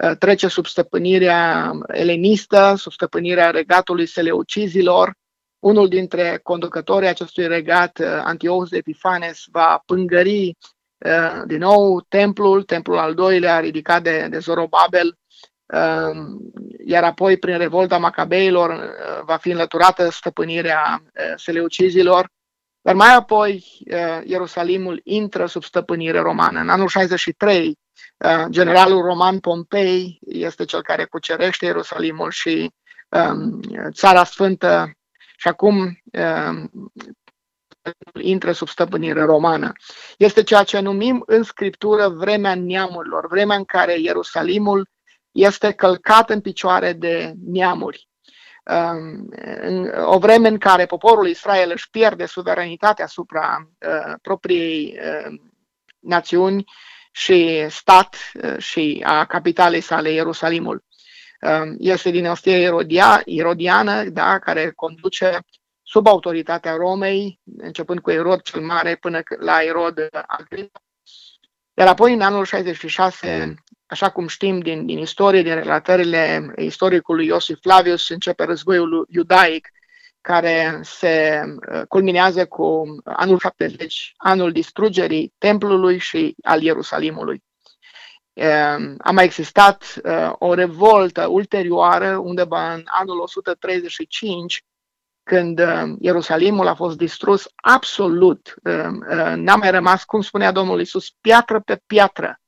uh, 0.04 0.16
trece 0.18 0.48
sub 0.48 0.66
stăpânirea 0.66 1.72
elenistă, 1.86 2.74
sub 2.76 2.92
stăpânirea 2.92 3.50
regatului 3.50 4.06
seleucizilor. 4.06 5.14
Unul 5.60 5.88
dintre 5.88 6.40
conducătorii 6.42 7.08
acestui 7.08 7.46
regat, 7.46 7.98
uh, 7.98 8.06
Antiochus 8.06 8.68
de 8.68 8.76
Epifanes, 8.76 9.44
va 9.50 9.82
pângări 9.86 10.56
uh, 10.98 11.42
din 11.46 11.58
nou 11.58 12.00
templul, 12.00 12.62
templul 12.62 12.98
al 12.98 13.14
doilea 13.14 13.60
ridicat 13.60 14.02
de, 14.02 14.26
de 14.30 14.38
Zorobabel, 14.38 15.18
iar 16.84 17.04
apoi 17.04 17.36
prin 17.36 17.58
revolta 17.58 17.98
Macabeilor 17.98 18.94
va 19.24 19.36
fi 19.36 19.50
înlăturată 19.50 20.10
stăpânirea 20.10 21.02
seleucizilor 21.36 22.30
dar 22.82 22.94
mai 22.94 23.14
apoi 23.14 23.64
uh, 23.92 24.20
Ierusalimul 24.24 25.00
intră 25.04 25.46
sub 25.46 25.62
stăpânire 25.62 26.18
romană. 26.18 26.60
În 26.60 26.68
anul 26.68 26.88
63, 26.88 27.78
uh, 28.16 28.44
generalul 28.48 29.02
roman 29.02 29.38
Pompei 29.38 30.18
este 30.20 30.64
cel 30.64 30.82
care 30.82 31.04
cucerește 31.04 31.64
Ierusalimul 31.64 32.30
și 32.30 32.72
um, 33.08 33.60
Țara 33.92 34.24
Sfântă 34.24 34.90
și 35.40 35.48
acum 35.48 35.98
um, 36.12 36.70
intră 38.20 38.52
sub 38.52 38.68
stăpânire 38.68 39.22
romană. 39.22 39.72
Este 40.16 40.42
ceea 40.42 40.62
ce 40.62 40.80
numim 40.80 41.22
în 41.26 41.42
scriptură 41.42 42.08
vremea 42.08 42.54
neamurilor, 42.54 43.26
vremea 43.26 43.56
în 43.56 43.64
care 43.64 43.98
Ierusalimul 43.98 44.88
este 45.30 45.72
călcat 45.72 46.30
în 46.30 46.40
picioare 46.40 46.92
de 46.92 47.32
neamuri. 47.44 48.08
Um, 48.64 49.28
în 49.60 49.92
o 50.04 50.18
vreme 50.18 50.48
în 50.48 50.58
care 50.58 50.86
poporul 50.86 51.28
Israel 51.28 51.70
își 51.72 51.90
pierde 51.90 52.26
suveranitatea 52.26 53.04
asupra 53.04 53.68
uh, 53.86 54.14
propriei 54.22 54.98
uh, 54.98 55.40
națiuni 55.98 56.64
și 57.12 57.66
stat 57.68 58.16
uh, 58.42 58.58
și 58.58 59.02
a 59.06 59.24
capitalei 59.24 59.80
sale, 59.80 60.10
Ierusalimul. 60.10 60.84
Um, 61.40 61.74
este 61.78 62.10
dinastia 62.10 62.58
Erodia, 62.58 63.22
Irodiană, 63.24 64.04
da, 64.04 64.38
care 64.38 64.70
conduce 64.70 65.38
sub 65.82 66.06
autoritatea 66.06 66.74
Romei, 66.74 67.40
începând 67.56 68.00
cu 68.00 68.10
Erod 68.10 68.42
cel 68.42 68.60
Mare 68.60 68.96
până 68.96 69.20
la 69.38 69.62
Erod 69.62 70.08
Agripa. 70.26 70.82
Iar 71.74 71.88
apoi, 71.88 72.12
în 72.12 72.20
anul 72.20 72.44
66, 72.44 73.54
așa 73.86 74.10
cum 74.10 74.26
știm 74.26 74.60
din, 74.60 74.86
din 74.86 74.98
istorie, 74.98 75.42
din 75.42 75.54
relatările 75.54 76.52
istoricului 76.56 77.26
Iosif 77.26 77.58
Flavius, 77.60 78.08
începe 78.08 78.44
războiul 78.44 79.06
iudaic, 79.10 79.68
care 80.20 80.80
se 80.82 81.42
uh, 81.72 81.82
culminează 81.88 82.46
cu 82.46 82.84
anul 83.04 83.38
70, 83.38 84.14
anul 84.16 84.52
distrugerii 84.52 85.34
templului 85.38 85.98
și 85.98 86.34
al 86.42 86.62
Ierusalimului. 86.62 87.42
Um, 88.40 88.94
a 88.98 89.10
mai 89.10 89.24
existat 89.24 90.00
uh, 90.04 90.32
o 90.38 90.54
revoltă 90.54 91.26
ulterioară, 91.26 92.16
undeva 92.16 92.72
în 92.72 92.82
anul 92.86 93.18
135, 93.18 94.64
când 95.22 95.60
uh, 95.60 95.82
Ierusalimul 95.98 96.66
a 96.66 96.74
fost 96.74 96.96
distrus 96.96 97.48
absolut. 97.56 98.54
N-a 99.34 99.56
mai 99.56 99.70
rămas, 99.70 100.04
cum 100.04 100.20
spunea 100.20 100.52
Domnul 100.52 100.80
Isus, 100.80 101.10
piatră 101.20 101.60
pe 101.60 101.82
piatră 101.86 102.40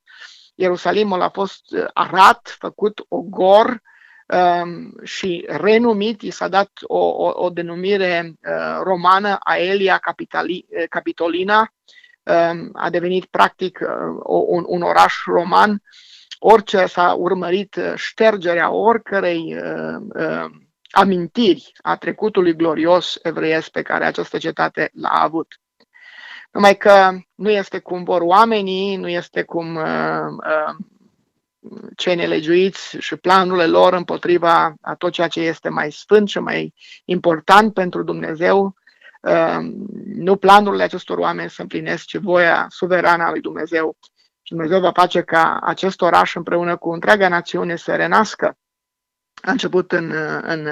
Ierusalimul 0.55 1.23
a 1.23 1.29
fost 1.29 1.73
uh, 1.73 1.85
arat, 1.93 2.57
făcut 2.59 3.05
ogor 3.09 3.83
um, 4.27 4.95
și 5.03 5.45
renumit, 5.49 6.23
i 6.23 6.31
s-a 6.31 6.49
dat 6.49 6.71
o, 6.83 6.99
o, 6.99 7.45
o 7.45 7.51
denumire 7.51 8.33
uh, 8.43 8.81
romană, 8.83 9.37
Aelia 9.41 9.99
Capitali, 9.99 10.67
uh, 10.69 10.85
Capitolina, 10.89 11.59
um, 11.59 11.69
a 12.73 12.91
devenit 12.91 13.25
practic 13.25 13.81
un, 14.26 14.64
un 14.67 14.83
oraș 14.83 15.14
roman. 15.26 15.83
Orice 16.38 16.87
s-a 16.87 17.12
urmărit 17.12 17.81
ștergerea 17.95 18.71
oricărei 18.71 19.57
amintiri 20.91 21.73
a 21.83 21.97
trecutului 21.97 22.57
glorios 22.57 23.19
evreiesc 23.23 23.71
pe 23.71 23.83
care 23.83 24.05
această 24.05 24.38
cetate 24.38 24.91
l-a 24.95 25.09
avut. 25.23 25.61
Numai 26.52 26.76
că 26.76 27.11
nu 27.35 27.50
este 27.50 27.79
cum 27.79 28.05
vor 28.05 28.21
oamenii, 28.21 28.97
nu 28.97 29.09
este 29.09 29.43
cum 29.43 29.75
uh, 29.75 30.26
uh, 30.47 30.75
cei 31.97 32.14
nelegiuiți 32.14 32.97
și 32.99 33.17
planurile 33.17 33.67
lor 33.67 33.93
împotriva 33.93 34.75
a 34.81 34.95
tot 34.95 35.12
ceea 35.12 35.29
ce 35.29 35.41
este 35.41 35.69
mai 35.69 35.93
sfânt 35.93 36.29
și 36.29 36.38
mai 36.38 36.75
important 37.05 37.75
pentru 37.75 38.02
Dumnezeu. 38.02 38.75
Uh, 39.23 39.59
nu 40.05 40.37
planurile 40.37 40.83
acestor 40.83 41.19
oameni 41.19 41.50
să 41.50 41.62
împlinesc, 41.62 42.05
ci 42.05 42.17
voia 42.17 42.67
suverană 42.69 43.23
a 43.23 43.31
lui 43.31 43.41
Dumnezeu. 43.41 43.97
Și 44.43 44.52
Dumnezeu 44.52 44.81
va 44.81 44.93
face 44.93 45.23
ca 45.23 45.59
acest 45.62 46.00
oraș 46.00 46.35
împreună 46.35 46.76
cu 46.76 46.91
întreaga 46.91 47.29
națiune 47.29 47.76
să 47.76 47.97
renască 47.97 48.57
a 49.43 49.50
început 49.50 49.93
în, 49.93 50.12
în 50.43 50.69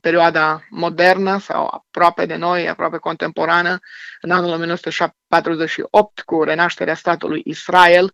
perioada 0.00 0.66
modernă 0.70 1.38
sau 1.38 1.66
aproape 1.66 2.26
de 2.26 2.36
noi, 2.36 2.68
aproape 2.68 2.96
contemporană, 2.96 3.78
în 4.20 4.30
anul 4.30 4.52
1948 4.52 6.20
cu 6.20 6.42
renașterea 6.42 6.94
statului 6.94 7.42
Israel, 7.44 8.12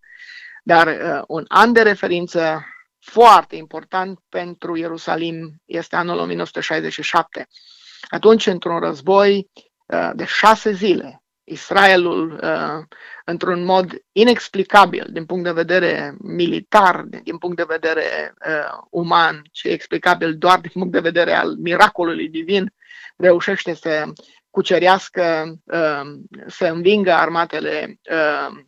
dar 0.62 0.86
uh, 0.86 1.22
un 1.26 1.44
an 1.48 1.72
de 1.72 1.82
referință 1.82 2.64
foarte 2.98 3.56
important 3.56 4.18
pentru 4.28 4.76
Ierusalim 4.76 5.62
este 5.64 5.96
anul 5.96 6.18
1967. 6.18 7.46
Atunci, 8.08 8.46
într-un 8.46 8.78
război 8.78 9.50
uh, 9.52 9.62
de 10.14 10.24
șase 10.24 10.72
zile, 10.72 11.22
Israelul, 11.50 12.40
uh, 12.42 12.84
într-un 13.24 13.64
mod 13.64 14.02
inexplicabil 14.12 15.06
din 15.10 15.24
punct 15.24 15.44
de 15.44 15.52
vedere 15.52 16.14
militar, 16.18 17.02
din 17.22 17.38
punct 17.38 17.56
de 17.56 17.64
vedere 17.68 18.34
uh, 18.46 18.78
uman, 18.90 19.42
ci 19.52 19.64
explicabil 19.64 20.36
doar 20.36 20.58
din 20.58 20.70
punct 20.72 20.92
de 20.92 21.00
vedere 21.00 21.32
al 21.32 21.56
miracolului 21.56 22.28
divin, 22.28 22.74
reușește 23.16 23.74
să 23.74 24.04
cucerească, 24.50 25.54
uh, 25.64 26.00
să 26.46 26.66
învingă 26.66 27.12
armatele 27.12 27.98
uh, 28.10 28.58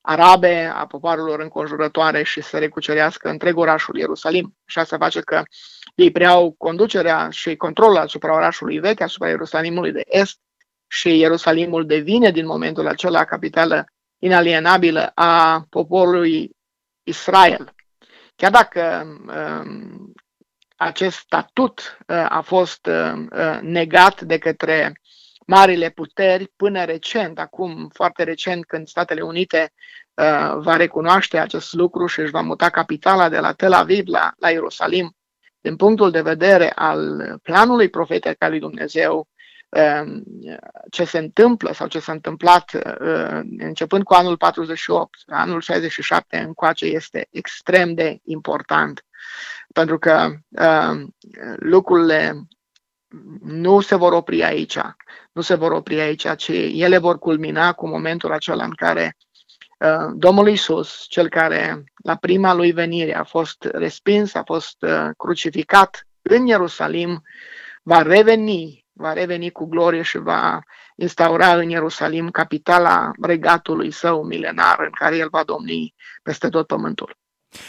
arabe 0.00 0.72
a 0.74 0.86
popoarelor 0.86 1.40
înconjurătoare 1.40 2.22
și 2.22 2.40
să 2.42 2.58
recucerească 2.58 3.28
întreg 3.28 3.56
orașul 3.56 3.96
Ierusalim. 3.96 4.56
Și 4.64 4.78
asta 4.78 4.96
face 4.96 5.20
că 5.20 5.42
ei 5.94 6.10
preiau 6.10 6.54
conducerea 6.58 7.28
și 7.30 7.56
controlul 7.56 7.96
asupra 7.96 8.34
orașului 8.34 8.78
vechi, 8.78 9.00
asupra 9.00 9.28
Ierusalimului 9.28 9.92
de 9.92 10.02
Est, 10.06 10.38
și 10.92 11.18
Ierusalimul 11.18 11.86
devine 11.86 12.30
din 12.30 12.46
momentul 12.46 12.86
acela 12.86 13.24
capitală 13.24 13.84
inalienabilă 14.18 15.10
a 15.14 15.66
poporului 15.70 16.50
Israel. 17.02 17.74
Chiar 18.36 18.50
dacă 18.50 19.02
um, 19.26 20.12
acest 20.76 21.16
statut 21.16 21.98
uh, 22.06 22.26
a 22.28 22.40
fost 22.40 22.86
uh, 22.86 23.12
uh, 23.30 23.58
negat 23.60 24.20
de 24.20 24.38
către 24.38 24.92
marile 25.46 25.90
puteri 25.90 26.52
până 26.56 26.84
recent, 26.84 27.38
acum 27.38 27.88
foarte 27.92 28.22
recent 28.22 28.64
când 28.66 28.86
Statele 28.86 29.20
Unite 29.20 29.72
uh, 30.14 30.54
va 30.56 30.76
recunoaște 30.76 31.38
acest 31.38 31.72
lucru 31.72 32.06
și 32.06 32.20
își 32.20 32.30
va 32.30 32.40
muta 32.40 32.70
capitala 32.70 33.28
de 33.28 33.38
la 33.38 33.52
Tel 33.52 33.72
Aviv 33.72 34.06
la, 34.06 34.32
la 34.36 34.50
Ierusalim, 34.50 35.16
din 35.60 35.76
punctul 35.76 36.10
de 36.10 36.22
vedere 36.22 36.72
al 36.74 37.34
planului 37.42 37.88
profetic 37.88 38.42
al 38.42 38.50
lui 38.50 38.60
Dumnezeu, 38.60 39.26
Ehm, 39.26 39.31
ce 40.90 41.04
se 41.04 41.18
întâmplă 41.18 41.72
sau 41.72 41.86
ce 41.86 41.98
s-a 41.98 42.12
întâmplat 42.12 42.72
uh, 42.74 43.40
începând 43.58 44.02
cu 44.02 44.14
anul 44.14 44.36
48, 44.36 45.18
anul 45.26 45.60
67 45.60 46.36
încoace 46.36 46.84
este 46.84 47.28
extrem 47.30 47.94
de 47.94 48.18
important. 48.24 49.04
Pentru 49.72 49.98
că 49.98 50.30
ehm, 50.50 51.14
lucrurile 51.56 52.46
nu 53.40 53.80
se 53.80 53.94
vor 53.94 54.12
opri 54.12 54.42
aici, 54.42 54.78
nu 55.32 55.42
se 55.42 55.54
vor 55.54 55.72
opri 55.72 56.00
aici, 56.00 56.26
ci 56.36 56.48
ele 56.72 56.98
vor 56.98 57.18
culmina 57.18 57.72
cu 57.72 57.88
momentul 57.88 58.32
acela 58.32 58.64
în 58.64 58.74
care 58.74 59.16
uh, 59.78 60.10
Domnul 60.14 60.48
Isus, 60.48 61.06
cel 61.08 61.28
care 61.28 61.84
la 62.04 62.16
prima 62.16 62.54
lui 62.54 62.72
venire 62.72 63.14
a 63.14 63.24
fost 63.24 63.68
respins, 63.72 64.34
a 64.34 64.42
fost 64.44 64.76
uh, 64.82 65.08
crucificat 65.16 66.06
în 66.22 66.46
Ierusalim, 66.46 67.22
va 67.82 68.02
reveni 68.02 68.81
va 68.92 69.12
reveni 69.12 69.50
cu 69.50 69.66
glorie 69.66 70.02
și 70.02 70.18
va 70.18 70.60
instaura 70.96 71.56
în 71.56 71.68
Ierusalim 71.68 72.30
capitala 72.30 73.10
regatului 73.22 73.90
său 73.90 74.24
milenar 74.24 74.80
în 74.80 74.90
care 74.90 75.16
el 75.16 75.28
va 75.30 75.42
domni 75.44 75.94
peste 76.22 76.48
tot 76.48 76.66
pământul. 76.66 77.16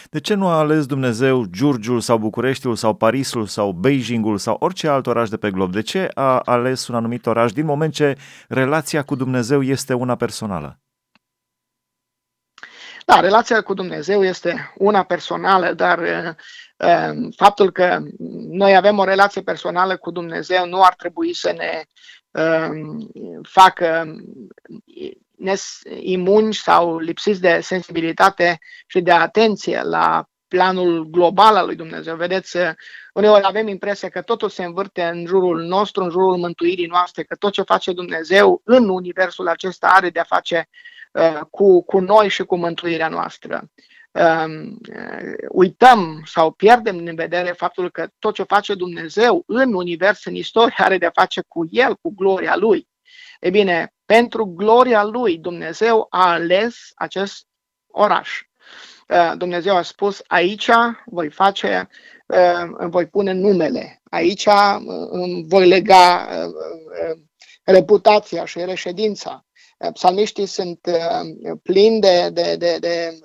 De 0.09 0.19
ce 0.19 0.33
nu 0.33 0.47
a 0.47 0.57
ales 0.57 0.85
Dumnezeu 0.85 1.45
Giurgiul 1.45 1.99
sau 1.99 2.17
Bucureștiul 2.17 2.75
sau 2.75 2.95
Parisul 2.95 3.45
sau 3.45 3.71
Beijingul 3.71 4.37
sau 4.37 4.55
orice 4.59 4.87
alt 4.87 5.07
oraș 5.07 5.29
de 5.29 5.37
pe 5.37 5.51
glob? 5.51 5.71
De 5.71 5.81
ce 5.81 6.09
a 6.13 6.39
ales 6.39 6.87
un 6.87 6.95
anumit 6.95 7.25
oraș 7.25 7.51
din 7.51 7.65
moment 7.65 7.93
ce 7.93 8.17
relația 8.47 9.03
cu 9.03 9.15
Dumnezeu 9.15 9.61
este 9.61 9.93
una 9.93 10.15
personală? 10.15 10.82
Da, 13.05 13.19
relația 13.19 13.61
cu 13.61 13.73
Dumnezeu 13.73 14.23
este 14.23 14.73
una 14.75 15.03
personală, 15.03 15.73
dar 15.73 15.99
uh, 15.99 17.29
faptul 17.35 17.71
că 17.71 17.99
noi 18.49 18.75
avem 18.75 18.97
o 18.97 19.03
relație 19.03 19.41
personală 19.41 19.97
cu 19.97 20.11
Dumnezeu 20.11 20.65
nu 20.65 20.81
ar 20.81 20.93
trebui 20.95 21.33
să 21.33 21.53
ne 21.57 21.83
uh, 22.31 22.69
facă 23.41 24.15
imuni 25.99 26.53
sau 26.53 26.97
lipsiți 26.97 27.41
de 27.41 27.59
sensibilitate 27.61 28.59
și 28.87 29.01
de 29.01 29.11
atenție 29.11 29.81
la 29.81 30.25
planul 30.47 31.03
global 31.09 31.55
al 31.55 31.65
lui 31.65 31.75
Dumnezeu. 31.75 32.15
Vedeți, 32.15 32.57
uneori 33.13 33.43
avem 33.43 33.67
impresia 33.67 34.09
că 34.09 34.21
totul 34.21 34.49
se 34.49 34.63
învârte 34.63 35.03
în 35.03 35.25
jurul 35.25 35.61
nostru, 35.61 36.03
în 36.03 36.09
jurul 36.09 36.37
mântuirii 36.37 36.85
noastre, 36.85 37.23
că 37.23 37.35
tot 37.35 37.51
ce 37.51 37.61
face 37.61 37.91
Dumnezeu 37.91 38.61
în 38.63 38.89
universul 38.89 39.47
acesta 39.47 39.87
are 39.87 40.09
de 40.09 40.19
a 40.19 40.23
face 40.23 40.69
uh, 40.69 40.92
cu, 41.49 41.83
cu 41.83 41.99
noi 41.99 42.29
și 42.29 42.43
cu 42.43 42.55
mântuirea 42.55 43.07
noastră. 43.07 43.69
Uh, 44.11 44.45
uităm 45.49 46.21
sau 46.25 46.51
pierdem 46.51 46.97
în 46.97 47.15
vedere 47.15 47.51
faptul 47.51 47.91
că 47.91 48.07
tot 48.19 48.33
ce 48.33 48.43
face 48.43 48.75
Dumnezeu 48.75 49.43
în 49.47 49.73
univers, 49.73 50.25
în 50.25 50.35
istorie, 50.35 50.75
are 50.77 50.97
de 50.97 51.05
a 51.05 51.11
face 51.13 51.41
cu 51.47 51.67
El, 51.71 51.95
cu 52.01 52.13
gloria 52.15 52.55
Lui. 52.55 52.87
E 53.39 53.49
bine, 53.49 53.93
pentru 54.05 54.45
gloria 54.45 55.03
lui, 55.03 55.37
Dumnezeu 55.37 56.07
a 56.09 56.31
ales 56.31 56.91
acest 56.95 57.47
oraș. 57.87 58.41
Uh, 59.07 59.31
Dumnezeu 59.37 59.75
a 59.75 59.81
spus, 59.81 60.21
aici 60.27 60.69
voi 61.05 61.29
face, 61.29 61.89
uh, 62.25 62.87
voi 62.89 63.07
pune 63.07 63.31
numele, 63.31 64.01
aici 64.03 64.45
uh, 64.45 64.77
voi 65.47 65.67
lega 65.67 66.27
reputația 67.63 68.45
și 68.45 68.59
reședința. 68.59 69.45
Psalmiștii 69.91 70.45
sunt 70.45 70.79
plini 71.63 71.99
de, 71.99 72.29
de, 72.29 72.55
de, 72.55 72.77
de 72.79 73.19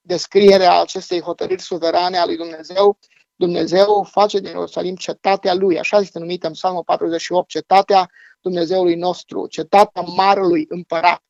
descrierea 0.00 0.80
acestei 0.80 1.20
hotărâri 1.20 1.62
suverane 1.62 2.18
a 2.18 2.26
lui 2.26 2.36
Dumnezeu. 2.36 2.98
Dumnezeu 3.34 4.08
face 4.10 4.38
din 4.38 4.48
Ierusalim 4.48 4.96
cetatea 4.96 5.54
lui, 5.54 5.78
așa 5.78 5.98
este 5.98 6.18
numită 6.18 6.46
în 6.46 6.52
Psalmul 6.52 6.84
48, 6.84 7.48
cetatea 7.48 8.10
Dumnezeului 8.40 8.94
nostru, 8.94 9.46
cetatea 9.46 10.02
Marelui 10.02 10.66
Împărat. 10.68 11.22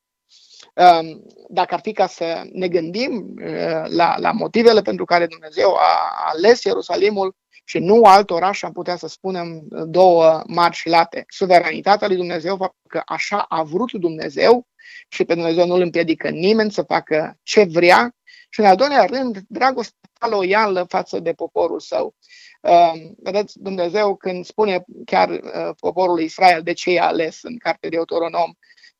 Um, 0.74 1.22
dacă 1.48 1.74
ar 1.74 1.80
fi 1.80 1.92
ca 1.92 2.06
să 2.06 2.42
ne 2.52 2.68
gândim 2.68 3.34
uh, 3.44 3.84
la, 3.88 4.14
la 4.18 4.30
motivele 4.32 4.82
pentru 4.82 5.04
care 5.04 5.26
Dumnezeu 5.26 5.74
a 5.74 6.10
ales 6.32 6.62
Ierusalimul 6.62 7.36
și 7.64 7.78
nu 7.78 8.02
alt 8.02 8.30
oraș, 8.30 8.62
am 8.62 8.72
putea 8.72 8.96
să 8.96 9.08
spunem 9.08 9.66
două 9.86 10.42
mari 10.46 10.74
și 10.74 10.88
late. 10.88 11.24
Suveranitatea 11.28 12.06
lui 12.06 12.16
Dumnezeu, 12.16 12.56
faptul 12.56 12.82
că 12.88 13.02
așa 13.04 13.38
a 13.48 13.62
vrut 13.62 13.92
Dumnezeu 13.92 14.66
și 15.08 15.24
pe 15.24 15.34
Dumnezeu 15.34 15.66
nu 15.66 15.74
îl 15.74 15.80
împiedică 15.80 16.28
nimeni 16.28 16.72
să 16.72 16.82
facă 16.82 17.38
ce 17.42 17.64
vrea 17.64 18.14
și 18.50 18.60
în 18.60 18.66
al 18.66 18.76
doilea 18.76 19.04
rând, 19.04 19.38
dragostea 19.48 20.28
loială 20.30 20.84
față 20.88 21.18
de 21.18 21.32
poporul 21.32 21.80
său. 21.80 22.14
Ehm, 22.60 23.14
vedeți, 23.22 23.58
Dumnezeu 23.58 24.16
când 24.16 24.44
spune 24.44 24.84
chiar 25.04 25.28
uh, 25.28 25.70
poporul 25.80 26.20
Israel 26.20 26.62
de 26.62 26.72
ce 26.72 26.90
i-a 26.90 27.06
ales 27.06 27.42
în 27.42 27.58
cartea 27.58 27.88
de 27.88 27.96
Autoronom, 27.96 28.52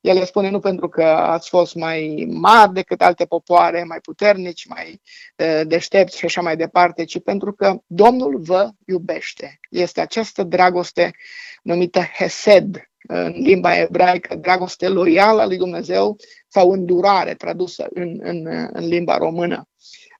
el 0.02 0.18
le 0.18 0.24
spune 0.24 0.50
nu 0.50 0.60
pentru 0.60 0.88
că 0.88 1.04
ați 1.04 1.48
fost 1.48 1.74
mai 1.74 2.26
mari 2.30 2.72
decât 2.72 3.02
alte 3.02 3.24
popoare, 3.24 3.84
mai 3.84 4.00
puternici, 4.00 4.66
mai 4.66 5.00
uh, 5.36 5.60
deștepți 5.66 6.18
și 6.18 6.24
așa 6.24 6.40
mai 6.40 6.56
departe, 6.56 7.04
ci 7.04 7.22
pentru 7.22 7.52
că 7.52 7.80
Domnul 7.86 8.38
vă 8.38 8.70
iubește. 8.86 9.60
Este 9.70 10.00
această 10.00 10.42
dragoste 10.42 11.10
numită 11.62 12.00
Hesed 12.00 12.90
în 13.06 13.32
limba 13.36 13.78
ebraică, 13.78 14.34
dragoste 14.34 14.88
loială 14.88 15.40
a 15.40 15.46
lui 15.46 15.56
Dumnezeu 15.56 16.16
sau 16.48 16.70
îndurare 16.70 17.34
tradusă 17.34 17.86
în, 17.90 18.18
în, 18.22 18.46
în 18.72 18.86
limba 18.86 19.16
română. 19.16 19.68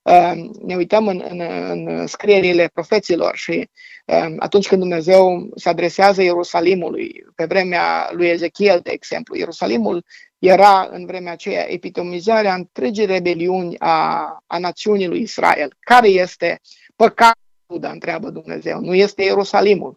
Ehm, 0.03 0.51
ne 0.65 0.77
uităm 0.77 1.07
în, 1.07 1.25
în, 1.29 1.41
în 1.41 2.07
scrierile 2.07 2.71
profeților 2.73 3.37
și 3.37 3.71
ehm, 4.05 4.37
atunci 4.39 4.69
când 4.69 4.81
Dumnezeu 4.81 5.51
se 5.55 5.69
adresează 5.69 6.23
Ierusalimului, 6.23 7.25
pe 7.35 7.45
vremea 7.45 8.11
lui 8.13 8.27
Ezechiel, 8.27 8.81
de 8.83 8.91
exemplu, 8.91 9.37
Ierusalimul 9.37 10.05
era 10.39 10.89
în 10.91 11.07
vremea 11.07 11.33
aceea 11.33 11.71
epitomizarea 11.73 12.55
întregii 12.55 13.07
rebeliuni 13.07 13.79
a, 13.79 14.37
a 14.47 14.59
națiunii 14.59 15.07
lui 15.07 15.21
Israel. 15.21 15.77
Care 15.81 16.09
este 16.09 16.61
păcatul, 16.97 17.41
întreabă 17.81 18.31
Dumnezeu? 18.31 18.81
Nu 18.81 18.95
este 18.95 19.23
Ierusalimul. 19.23 19.97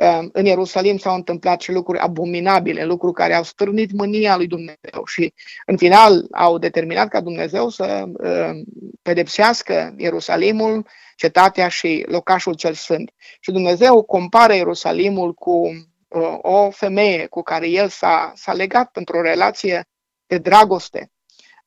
Ehm, 0.00 0.28
în 0.32 0.44
Ierusalim 0.44 0.98
s-au 0.98 1.14
întâmplat 1.14 1.60
și 1.60 1.72
lucruri 1.72 1.98
abominabile, 1.98 2.84
lucruri 2.84 3.14
care 3.14 3.34
au 3.34 3.42
stârnit 3.42 3.92
mânia 3.92 4.36
lui 4.36 4.46
Dumnezeu 4.46 5.04
și 5.06 5.32
în 5.66 5.76
final 5.76 6.26
au 6.30 6.58
determinat 6.58 7.08
ca 7.08 7.20
Dumnezeu 7.20 7.68
să 7.68 8.04
ehm, 8.22 8.64
pedepsească 9.02 9.94
Ierusalimul, 9.96 10.86
cetatea 11.16 11.68
și 11.68 12.04
locașul 12.08 12.54
cel 12.54 12.74
sfânt. 12.74 13.10
Și 13.40 13.50
Dumnezeu 13.50 14.02
compară 14.02 14.54
Ierusalimul 14.54 15.34
cu 15.34 15.66
uh, 16.08 16.38
o 16.42 16.70
femeie 16.70 17.26
cu 17.26 17.42
care 17.42 17.68
el 17.68 17.88
s-a, 17.88 18.32
s-a 18.34 18.52
legat 18.52 18.90
pentru 18.90 19.16
o 19.16 19.22
relație 19.22 19.84
de 20.26 20.38
dragoste. 20.38 21.10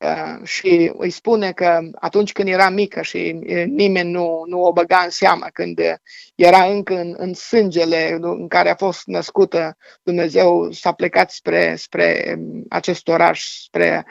Uh, 0.00 0.46
și 0.46 0.92
îi 0.96 1.10
spune 1.10 1.52
că 1.52 1.80
atunci 1.94 2.32
când 2.32 2.48
era 2.48 2.68
mică 2.68 3.02
și 3.02 3.40
uh, 3.46 3.64
nimeni 3.66 4.10
nu, 4.10 4.44
nu 4.46 4.62
o 4.62 4.72
băga 4.72 5.00
în 5.04 5.10
seamă, 5.10 5.46
când 5.52 5.80
era 6.34 6.64
încă 6.64 6.94
în, 6.94 7.14
în 7.16 7.34
sângele 7.34 8.16
în 8.20 8.48
care 8.48 8.70
a 8.70 8.74
fost 8.74 9.06
născută, 9.06 9.76
Dumnezeu 10.02 10.70
s-a 10.70 10.92
plecat 10.92 11.30
spre, 11.30 11.74
spre 11.76 12.38
acest 12.68 13.08
oraș, 13.08 13.44
spre 13.44 13.86
Ehm, 13.86 14.04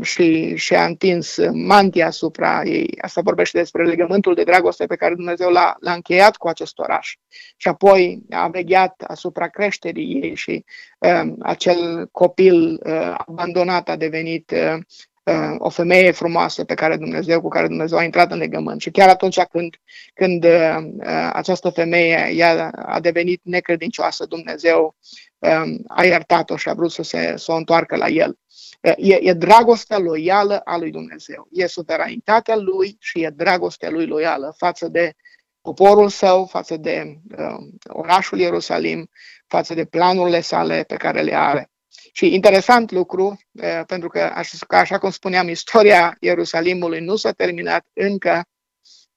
și, 0.00 0.56
și 0.56 0.74
a 0.74 0.84
întins 0.84 1.36
mantia 1.52 2.06
asupra 2.06 2.62
ei. 2.64 2.94
Asta 3.00 3.20
vorbește 3.20 3.58
despre 3.58 3.84
legământul 3.84 4.34
de 4.34 4.42
dragoste 4.42 4.86
pe 4.86 4.96
care 4.96 5.14
Dumnezeu 5.14 5.50
l-a, 5.50 5.76
l-a 5.80 5.92
încheiat 5.92 6.36
cu 6.36 6.48
acest 6.48 6.78
oraș. 6.78 7.16
Și 7.56 7.68
apoi 7.68 8.22
a 8.30 8.48
vegheat 8.48 9.02
asupra 9.06 9.48
creșterii 9.48 10.20
ei 10.22 10.34
și 10.34 10.64
uh, 10.98 11.32
acel 11.40 12.08
copil 12.12 12.80
uh, 12.84 13.14
abandonat 13.26 13.88
a 13.88 13.96
devenit 13.96 14.50
uh, 14.50 14.78
uh, 15.22 15.54
o 15.58 15.68
femeie 15.68 16.10
frumoasă 16.10 16.64
pe 16.64 16.74
care 16.74 16.96
Dumnezeu, 16.96 17.40
cu 17.40 17.48
care 17.48 17.66
Dumnezeu 17.66 17.98
a 17.98 18.02
intrat 18.02 18.32
în 18.32 18.38
legământ. 18.38 18.80
Și 18.80 18.90
chiar 18.90 19.08
atunci 19.08 19.40
când, 19.40 19.76
când 20.14 20.44
uh, 20.44 21.30
această 21.32 21.70
femeie 21.70 22.30
ea 22.34 22.68
a 22.68 23.00
devenit 23.00 23.40
necredincioasă, 23.44 24.26
Dumnezeu 24.26 24.96
uh, 25.38 25.74
a 25.86 26.04
iertat-o 26.04 26.56
și 26.56 26.68
a 26.68 26.74
vrut 26.74 26.90
să, 26.90 27.02
se, 27.02 27.34
să 27.36 27.52
o 27.52 27.56
întoarcă 27.56 27.96
la 27.96 28.06
el. 28.08 28.38
E, 28.82 29.18
e 29.20 29.32
dragostea 29.32 29.98
loială 29.98 30.58
a 30.58 30.76
lui 30.76 30.90
Dumnezeu. 30.90 31.48
E 31.50 31.66
suveranitatea 31.66 32.56
lui 32.56 32.96
și 33.00 33.22
e 33.22 33.30
dragostea 33.30 33.90
lui 33.90 34.06
loială 34.06 34.54
față 34.56 34.88
de 34.88 35.14
poporul 35.60 36.08
său, 36.08 36.46
față 36.46 36.76
de 36.76 37.18
uh, 37.38 37.66
orașul 37.88 38.38
Ierusalim, 38.38 39.08
față 39.46 39.74
de 39.74 39.84
planurile 39.84 40.40
sale 40.40 40.82
pe 40.82 40.96
care 40.96 41.22
le 41.22 41.34
are. 41.34 41.70
Și 42.12 42.34
interesant 42.34 42.90
lucru, 42.90 43.38
uh, 43.50 43.80
pentru 43.86 44.08
că, 44.08 44.20
așa, 44.20 44.56
așa 44.68 44.98
cum 44.98 45.10
spuneam, 45.10 45.48
istoria 45.48 46.16
Ierusalimului 46.20 47.00
nu 47.00 47.16
s-a 47.16 47.32
terminat 47.32 47.86
încă. 47.92 48.44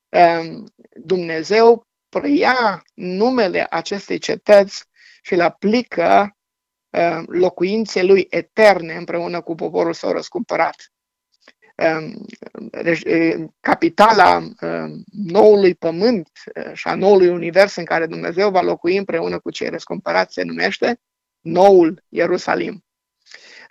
Uh, 0.10 0.64
Dumnezeu 0.96 1.88
preia 2.10 2.84
numele 2.94 3.68
acestei 3.70 4.18
cetăți 4.18 4.84
și 5.22 5.34
îl 5.34 5.42
aplică 5.42 6.30
Uh, 6.30 6.32
locuințe 7.28 8.04
lui 8.04 8.28
eterne 8.30 8.94
împreună 8.94 9.42
cu 9.42 9.56
poporul 9.56 9.94
său 9.94 10.12
răscumpărat. 10.12 10.76
Um, 11.78 12.26
uh, 13.06 13.50
capitala 13.60 14.38
um, 14.38 15.04
noului 15.12 15.76
pământ 15.76 16.30
uh, 16.56 16.74
și 16.74 16.88
a 16.88 16.96
noului 16.96 17.28
univers 17.28 17.76
în 17.76 17.86
care 17.86 18.06
Dumnezeu 18.06 18.50
va 18.50 18.62
locui 18.62 18.98
împreună 18.98 19.40
cu 19.40 19.52
cei 19.52 19.70
răscumpărați 19.70 20.34
se 20.34 20.44
numește 20.44 21.00
Noul 21.42 22.04
Ierusalim. 22.10 22.84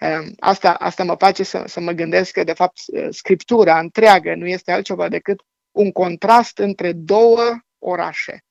Um, 0.01 0.35
asta, 0.39 0.75
asta 0.75 1.05
mă 1.05 1.15
face 1.19 1.43
să, 1.43 1.65
să 1.67 1.81
mă 1.81 1.93
gândesc 1.93 2.33
că, 2.33 2.45
de 2.45 2.53
fapt, 2.53 2.79
Scriptura 3.11 3.79
întreagă 3.79 4.35
nu 4.35 4.47
este 4.47 4.73
altceva 4.73 5.09
decât 5.09 5.43
un 5.71 5.93
contrast 5.93 6.59
între 6.59 6.93
două 6.93 7.59
orașe, 7.79 8.45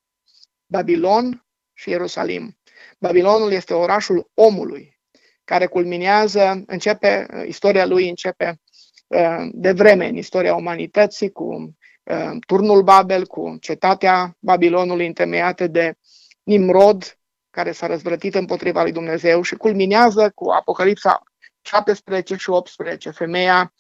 Babilon 0.66 1.46
și 1.74 1.90
Ierusalim. 1.90 2.58
Babilonul 3.00 3.52
este 3.52 3.74
orașul 3.74 4.30
omului, 4.34 5.00
care 5.44 5.66
culminează, 5.66 6.64
începe, 6.66 7.28
istoria 7.48 7.86
lui 7.86 8.10
începe 8.10 8.62
uh, 9.08 9.48
de 9.52 9.72
vreme 9.72 10.08
în 10.08 10.16
istoria 10.16 10.56
umanității 10.56 11.32
cu 11.32 11.76
uh, 12.04 12.32
turnul 12.48 12.84
Babel, 12.84 13.26
cu 13.26 13.58
cetatea 13.60 14.38
Babilonului 14.40 15.08
întemeiată 15.08 15.68
de 15.68 15.96
Nimrod, 16.44 17.18
care 17.50 17.72
s-a 17.72 17.88
răzvrătit 17.88 18.36
împotriva 18.36 18.82
lui 18.82 18.92
Dumnezeu 18.92 19.42
și 19.42 19.56
culminează 19.56 20.32
cu 20.36 20.50
Apocalipsa 20.50 21.24
17 21.62 22.36
și 22.36 22.50
18, 22.50 23.10
femeia 23.10 23.74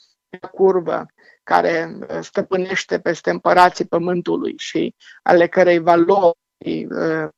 curvă, 0.51 1.05
care 1.43 1.97
stăpânește 2.21 2.99
peste 2.99 3.29
împărații 3.29 3.85
pământului 3.85 4.53
și 4.57 4.95
ale 5.23 5.47
cărei 5.47 5.79
valori, 5.79 6.37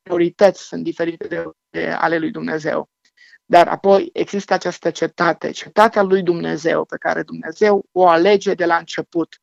priorități 0.02 0.62
sunt 0.62 0.82
diferite 0.82 1.26
de, 1.26 1.44
de 1.70 1.88
ale 1.88 2.18
lui 2.18 2.30
Dumnezeu. 2.30 2.88
Dar 3.44 3.68
apoi 3.68 4.10
există 4.12 4.54
această 4.54 4.90
cetate, 4.90 5.50
cetatea 5.50 6.02
lui 6.02 6.22
Dumnezeu, 6.22 6.84
pe 6.84 6.96
care 6.96 7.22
Dumnezeu 7.22 7.84
o 7.92 8.08
alege 8.08 8.54
de 8.54 8.64
la 8.64 8.76
început 8.76 9.40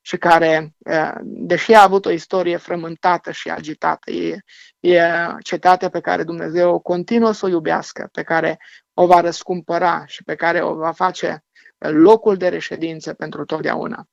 și 0.00 0.16
care, 0.16 0.74
deși 1.22 1.72
a 1.72 1.82
avut 1.82 2.06
o 2.06 2.10
istorie 2.10 2.56
frământată 2.56 3.30
și 3.30 3.50
agitată, 3.50 4.10
e, 4.10 4.36
e 4.80 5.00
cetatea 5.42 5.88
pe 5.88 6.00
care 6.00 6.24
Dumnezeu 6.24 6.78
continuă 6.78 7.32
să 7.32 7.46
o 7.46 7.48
iubească, 7.48 8.08
pe 8.12 8.22
care 8.22 8.58
o 8.94 9.06
va 9.06 9.20
răscumpăra 9.20 10.06
și 10.06 10.22
pe 10.22 10.34
care 10.34 10.62
o 10.62 10.74
va 10.74 10.92
face 10.92 11.44
locul 11.78 12.36
de 12.36 12.48
reședință 12.48 13.14
pentru 13.14 13.44
totdeauna. 13.44 14.04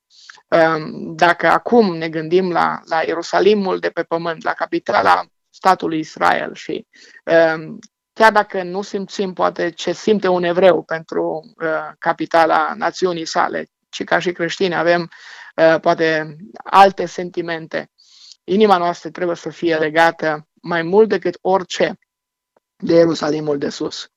Dacă 1.16 1.48
acum 1.48 1.96
ne 1.96 2.10
gândim 2.10 2.52
la, 2.52 2.80
la 2.86 3.02
Ierusalimul 3.02 3.80
de 3.80 3.90
pe 3.90 4.04
pământ, 4.04 4.44
la 4.44 4.54
capitala 4.54 5.26
statului 5.50 6.00
Israel 6.00 6.54
și 6.54 6.88
chiar 8.14 8.32
dacă 8.32 8.64
nu 8.64 8.82
simțim 8.82 9.34
poate 9.34 9.70
ce 9.70 9.92
simte 9.92 10.28
un 10.28 10.44
evreu 10.44 10.84
pentru 10.84 11.54
capitala 12.00 12.74
națiunii 12.78 13.26
sale, 13.26 13.68
ci 13.90 14.04
ca 14.04 14.20
și 14.20 14.32
creștini 14.32 14.76
avem 14.76 15.10
Uh, 15.56 15.80
poate 15.80 16.36
alte 16.64 17.06
sentimente. 17.06 17.92
Inima 18.44 18.78
noastră 18.78 19.10
trebuie 19.10 19.36
să 19.36 19.50
fie 19.50 19.76
legată 19.76 20.48
mai 20.62 20.82
mult 20.82 21.10
decât 21.10 21.38
orice 21.42 22.00
de 22.78 22.94
Ierusalimul 22.94 23.58
de 23.58 23.70
sus. 23.70 24.10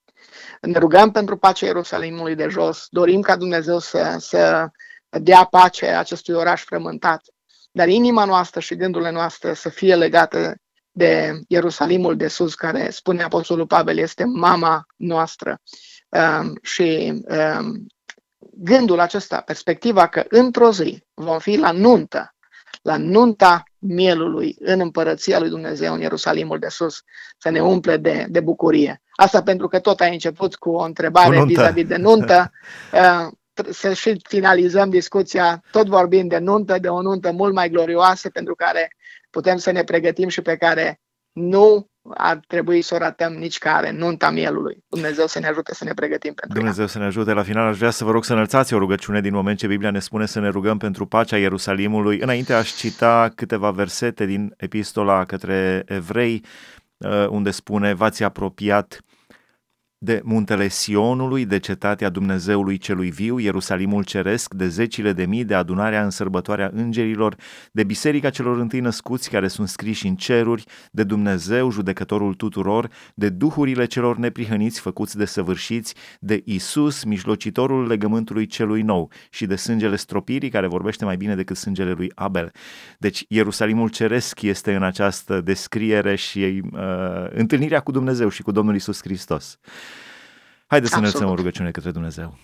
Ne 0.61 0.79
rugăm 0.79 1.11
pentru 1.11 1.37
pacea 1.37 1.67
Ierusalimului 1.67 2.35
de 2.35 2.49
jos, 2.49 2.87
dorim 2.91 3.21
ca 3.21 3.37
Dumnezeu 3.37 3.79
să, 3.79 4.17
să 4.19 4.69
dea 5.11 5.45
pace 5.45 5.87
acestui 5.87 6.35
oraș 6.35 6.63
frământat, 6.63 7.25
dar 7.71 7.89
inima 7.89 8.25
noastră 8.25 8.61
și 8.61 8.77
gândurile 8.77 9.11
noastre 9.11 9.55
să 9.55 9.69
fie 9.69 9.95
legate 9.95 10.61
de 10.91 11.41
Ierusalimul 11.49 12.17
de 12.17 12.29
sus, 12.29 12.55
care, 12.55 12.91
spune 12.91 13.23
Apostolul 13.23 13.67
Pavel, 13.67 13.99
este 13.99 14.25
mama 14.25 14.87
noastră. 14.97 15.61
Um, 16.09 16.59
și 16.63 17.23
um, 17.59 17.87
gândul 18.39 19.01
acesta, 19.01 19.41
perspectiva 19.41 20.07
că 20.07 20.25
într-o 20.29 20.73
zi 20.73 21.05
vom 21.15 21.39
fi 21.39 21.57
la 21.57 21.71
nuntă, 21.71 22.35
la 22.83 22.97
nunta 22.97 23.63
mielului 23.79 24.57
în 24.59 24.81
împărăția 24.81 25.39
lui 25.39 25.49
Dumnezeu 25.49 25.95
în 25.95 26.01
Ierusalimul 26.01 26.59
de 26.59 26.69
sus, 26.69 27.03
să 27.39 27.51
ne 27.51 27.61
umple 27.61 27.97
de, 27.97 28.27
de 28.29 28.41
bucurie. 28.41 29.03
Asta 29.13 29.43
pentru 29.43 29.69
că 29.69 29.79
tot 29.79 30.01
ai 30.01 30.13
început 30.13 30.57
cu 30.57 30.71
o 30.71 30.83
întrebare 30.83 31.45
vis-a-vis 31.45 31.87
de 31.87 31.97
nuntă. 31.97 32.51
Uh, 33.67 33.69
să 33.71 33.93
și 33.93 34.21
finalizăm 34.29 34.91
discuția 34.91 35.63
tot 35.71 35.87
vorbind 35.87 36.29
de 36.31 36.39
nuntă, 36.39 36.79
de 36.79 36.89
o 36.89 37.03
nuntă 37.03 37.33
mult 37.33 37.55
mai 37.55 37.69
glorioasă 37.71 38.31
pentru 38.31 38.55
care 38.55 38.91
putem 39.31 39.57
să 39.57 39.71
ne 39.71 39.85
pregătim 39.85 40.29
și 40.29 40.41
pe 40.41 40.57
care 40.57 41.01
nu 41.33 41.91
ar 42.15 42.41
trebui 42.47 42.83
să 42.83 42.95
o 42.95 42.99
ratăm 42.99 43.33
nici 43.33 43.59
care, 43.59 43.91
nunta 43.91 44.31
mielului. 44.31 44.85
Dumnezeu 44.89 45.27
să 45.27 45.39
ne 45.39 45.47
ajute 45.47 45.75
să 45.75 45.85
ne 45.85 45.95
pregătim 45.95 46.35
pentru 46.35 46.59
Dumnezeu 46.59 46.85
ea. 46.85 46.91
să 46.91 46.99
ne 46.99 47.05
ajute. 47.05 47.33
La 47.33 47.43
final 47.43 47.67
aș 47.67 47.77
vrea 47.79 47.91
să 47.91 48.05
vă 48.05 48.11
rog 48.11 48.25
să 48.25 48.33
înălțați 48.33 48.75
o 48.75 48.79
rugăciune 48.79 49.21
din 49.21 49.35
moment 49.35 49.59
ce 49.59 49.67
Biblia 49.67 49.91
ne 49.91 49.99
spune 49.99 50.27
să 50.27 50.41
ne 50.41 50.49
rugăm 50.49 50.79
pentru 50.79 51.07
pacea 51.07 51.37
Ierusalimului. 51.37 52.19
Înainte 52.19 52.53
aș 52.53 52.73
cita 52.73 53.33
câteva 53.35 53.71
versete 53.71 54.27
din 54.27 54.55
epistola 54.57 55.25
către 55.25 55.83
evrei, 55.87 56.45
uh, 56.97 57.27
unde 57.29 57.51
spune, 57.51 57.95
v-ați 57.95 58.25
apropiat 58.25 59.01
de 59.99 60.21
muntele 60.25 60.69
Sionului, 60.69 61.45
de 61.45 61.59
cetatea 61.59 62.09
Dumnezeului 62.09 62.77
celui 62.77 63.11
viu, 63.11 63.39
Ierusalimul 63.39 64.05
ceresc, 64.05 64.55
de 64.55 64.69
zecile 64.69 65.13
de 65.13 65.27
mii, 65.27 65.45
de 65.45 65.55
adunarea 65.55 66.05
în 66.05 66.11
sărbătoarea 66.11 66.71
îngerilor, 66.75 67.37
de 67.73 67.85
biserica 67.85 68.31
celor 68.31 68.59
întâi 68.59 68.81
născuți 68.81 69.31
care 69.31 69.49
sunt 69.49 69.69
scriși 69.69 70.07
în 70.07 70.17
ceruri, 70.17 70.65
de 70.91 71.03
Dumnezeu, 71.03 71.71
judecătorul 71.71 72.35
tuturor, 72.35 72.91
de 73.15 73.29
duhurile 73.29 73.87
celor 73.87 74.17
neprihăniți 74.17 74.81
făcuți 74.81 75.17
de 75.17 75.25
săvârșiți, 75.25 75.95
de 76.21 76.43
Isus, 76.45 77.05
mijlocitorul 77.05 77.87
legământului 77.87 78.47
celui 78.47 78.83
nou 78.83 79.11
și 79.31 79.47
de 79.47 79.57
sângele 79.57 79.97
stropirii 79.97 80.51
care 80.51 80.67
vorbește 80.67 81.05
mai 81.05 81.17
bine 81.17 81.35
decât 81.35 81.57
sângele 81.57 81.91
lui 81.91 82.13
Abel. 82.15 82.51
Deci 82.99 83.25
Ierusalimul 83.29 83.89
ceresc 83.89 84.43
este 84.43 84.75
în 84.75 84.83
această 84.83 85.41
descriere 85.41 86.15
și 86.15 86.63
uh, 86.73 86.81
întâlnirea 87.31 87.81
cu 87.81 87.91
Dumnezeu 87.91 88.29
și 88.29 88.43
cu 88.43 88.51
Domnul 88.51 88.75
Isus 88.75 89.01
Hristos. 89.03 89.59
Haideți 90.71 90.93
să 90.93 91.01
ne 91.01 91.07
lăsăm 91.07 91.29
o 91.29 91.35
rugăciune 91.35 91.71
către 91.71 91.91
Dumnezeu. 91.91 92.39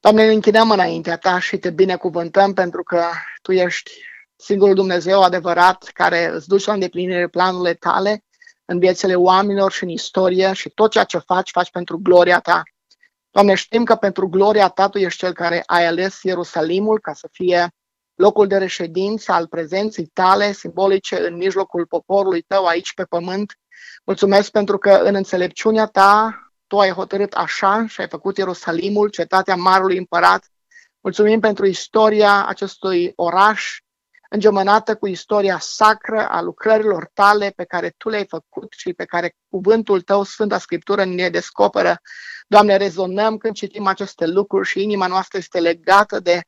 Doamne, 0.00 0.26
ne 0.26 0.32
închinăm 0.32 0.70
înaintea 0.70 1.16
Ta 1.16 1.38
și 1.38 1.56
te 1.56 1.70
binecuvântăm 1.70 2.52
pentru 2.52 2.82
că 2.82 3.04
Tu 3.42 3.52
ești 3.52 3.90
singurul 4.36 4.74
Dumnezeu 4.74 5.22
adevărat 5.22 5.90
care 5.94 6.26
îți 6.26 6.48
duce 6.48 6.66
la 6.66 6.72
îndeplinire 6.72 7.28
planurile 7.28 7.74
Tale 7.74 8.24
în 8.64 8.78
viețile 8.78 9.14
oamenilor 9.14 9.72
și 9.72 9.82
în 9.82 9.88
istorie 9.88 10.52
și 10.52 10.68
tot 10.68 10.90
ceea 10.90 11.04
ce 11.04 11.18
faci, 11.18 11.50
faci 11.50 11.70
pentru 11.70 11.98
gloria 11.98 12.40
Ta. 12.40 12.62
Doamne, 13.30 13.54
știm 13.54 13.84
că 13.84 13.94
pentru 13.94 14.28
gloria 14.28 14.68
Ta 14.68 14.88
Tu 14.88 14.98
ești 14.98 15.18
Cel 15.18 15.32
care 15.32 15.62
ai 15.66 15.86
ales 15.86 16.22
Ierusalimul 16.22 17.00
ca 17.00 17.12
să 17.12 17.28
fie 17.32 17.74
locul 18.14 18.46
de 18.46 18.56
reședință 18.56 19.32
al 19.32 19.46
prezenței 19.46 20.06
Tale 20.06 20.52
simbolice 20.52 21.26
în 21.26 21.36
mijlocul 21.36 21.86
poporului 21.86 22.42
Tău 22.42 22.64
aici 22.64 22.94
pe 22.94 23.04
pământ. 23.04 23.58
Mulțumesc 24.04 24.50
pentru 24.50 24.78
că 24.78 24.90
în 24.90 25.14
înțelepciunea 25.14 25.86
Ta 25.86 26.36
tu 26.72 26.78
ai 26.78 26.90
hotărât 26.90 27.32
așa 27.32 27.86
și 27.86 28.00
ai 28.00 28.08
făcut 28.08 28.36
Ierusalimul, 28.36 29.08
cetatea 29.08 29.56
Marului 29.56 29.98
Împărat. 29.98 30.50
Mulțumim 31.00 31.40
pentru 31.40 31.66
istoria 31.66 32.46
acestui 32.46 33.12
oraș, 33.16 33.78
îngemănată 34.30 34.96
cu 34.96 35.06
istoria 35.06 35.58
sacră 35.58 36.28
a 36.28 36.40
lucrărilor 36.40 37.10
tale 37.14 37.52
pe 37.56 37.64
care 37.64 37.94
tu 37.96 38.08
le-ai 38.08 38.26
făcut 38.28 38.72
și 38.76 38.92
pe 38.92 39.04
care 39.04 39.36
cuvântul 39.48 40.00
tău, 40.00 40.22
Sfânta 40.22 40.58
Scriptură, 40.58 41.04
ne 41.04 41.28
descoperă. 41.28 42.00
Doamne, 42.46 42.76
rezonăm 42.76 43.36
când 43.36 43.54
citim 43.54 43.86
aceste 43.86 44.26
lucruri 44.26 44.68
și 44.68 44.82
inima 44.82 45.06
noastră 45.06 45.38
este 45.38 45.60
legată 45.60 46.20
de 46.20 46.32
Um, 46.32 46.42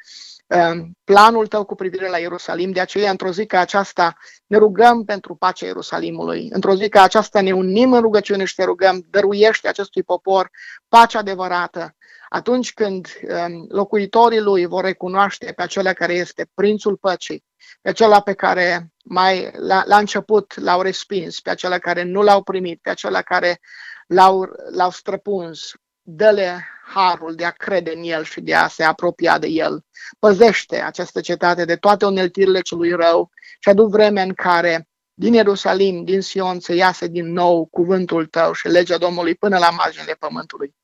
planul 1.05 1.47
tău 1.47 1.65
cu 1.65 1.75
privire 1.75 2.09
la 2.09 2.19
Ierusalim. 2.19 2.71
De 2.71 2.81
aceea, 2.81 3.11
într-o 3.11 3.33
zi 3.33 3.47
ca 3.47 3.61
aceasta, 3.61 4.17
ne 4.47 4.57
rugăm 4.57 5.05
pentru 5.05 5.35
pacea 5.35 5.67
Ierusalimului. 5.67 6.49
Într-o 6.53 6.75
zi 6.75 6.89
ca 6.89 7.03
aceasta 7.03 7.41
ne 7.41 7.53
unim 7.53 7.93
în 7.93 8.01
rugăciune 8.01 8.45
și 8.45 8.55
te 8.55 8.65
rugăm, 8.65 9.05
dăruiește 9.11 9.69
acestui 9.69 10.03
popor 10.03 10.51
pacea 10.89 11.19
adevărată. 11.19 11.97
Atunci 12.29 12.73
când 12.73 13.09
um, 13.23 13.67
locuitorii 13.69 14.41
lui 14.41 14.67
vor 14.67 14.85
recunoaște 14.85 15.53
pe 15.57 15.63
acela 15.63 15.93
care 15.93 16.15
este 16.15 16.51
prințul 16.55 16.97
păcii, 16.97 17.45
pe 17.83 17.89
acela 17.89 18.21
pe 18.21 18.33
care 18.33 18.93
mai 19.05 19.51
la, 19.53 19.83
la 19.87 19.99
început 19.99 20.57
l-au 20.57 20.83
respins, 20.83 21.41
pe 21.41 21.51
acela 21.51 21.79
care 21.79 22.03
nu 22.03 22.23
l-au 22.23 22.43
primit, 22.43 22.81
pe 22.83 22.91
acela 22.91 23.23
care 23.23 23.61
l-au, 24.07 24.49
l-au 24.71 24.91
străpuns, 24.91 25.73
dă-le 26.07 26.65
harul 26.95 27.35
de 27.35 27.45
a 27.45 27.51
crede 27.51 27.93
în 27.97 28.03
el 28.03 28.25
și 28.25 28.41
de 28.41 28.55
a 28.55 28.69
se 28.69 28.85
apropia 28.85 29.39
de 29.39 29.47
el. 29.47 29.85
Păzește 30.19 30.77
această 30.77 31.21
cetate 31.21 31.65
de 31.65 31.77
toate 31.77 32.05
uneltirile 32.05 32.61
celui 32.61 32.91
rău 32.93 33.31
și 33.61 33.69
adu 33.69 33.87
vremea 33.87 34.23
în 34.23 34.35
care 34.35 34.89
din 35.15 35.33
Ierusalim, 35.33 36.05
din 36.05 36.21
Sion, 36.21 36.61
să 36.61 36.75
iasă 36.75 37.07
din 37.07 37.33
nou 37.33 37.67
cuvântul 37.67 38.27
tău 38.27 38.53
și 38.53 38.69
legea 38.69 38.99
Domnului 38.99 39.35
până 39.35 39.59
la 39.59 39.71
marginile 39.71 40.17
pământului. 40.19 40.75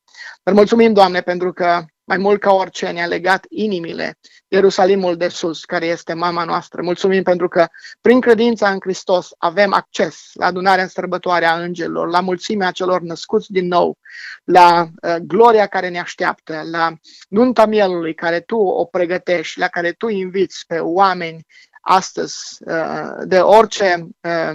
Dar 0.42 0.54
mulțumim, 0.54 0.92
Doamne, 0.92 1.20
pentru 1.20 1.52
că 1.52 1.84
mai 2.10 2.18
mult 2.18 2.40
ca 2.40 2.52
orice 2.52 2.90
ne-a 2.90 3.06
legat 3.06 3.46
inimile 3.48 4.18
Ierusalimul 4.48 5.16
de 5.16 5.28
sus, 5.28 5.64
care 5.64 5.86
este 5.86 6.12
mama 6.12 6.44
noastră. 6.44 6.82
Mulțumim 6.82 7.22
pentru 7.22 7.48
că 7.48 7.66
prin 8.00 8.20
credința 8.20 8.70
în 8.70 8.78
Hristos 8.80 9.30
avem 9.38 9.72
acces 9.72 10.30
la 10.32 10.46
adunarea 10.46 10.82
în 10.82 10.88
sărbătoare 10.88 11.44
a 11.44 11.62
îngerilor, 11.62 12.08
la 12.08 12.20
mulțimea 12.20 12.70
celor 12.70 13.00
născuți 13.00 13.52
din 13.52 13.66
nou, 13.66 13.98
la 14.44 14.82
uh, 14.82 15.16
gloria 15.16 15.66
care 15.66 15.88
ne 15.88 16.00
așteaptă, 16.00 16.62
la 16.70 16.92
nunta 17.28 17.66
mielului 17.66 18.14
care 18.14 18.40
Tu 18.40 18.56
o 18.56 18.84
pregătești, 18.84 19.58
la 19.58 19.68
care 19.68 19.92
Tu 19.92 20.08
inviți 20.08 20.64
pe 20.66 20.78
oameni 20.78 21.46
astăzi 21.80 22.38
uh, 22.60 23.10
de 23.24 23.38
orice 23.38 24.08
uh, 24.20 24.50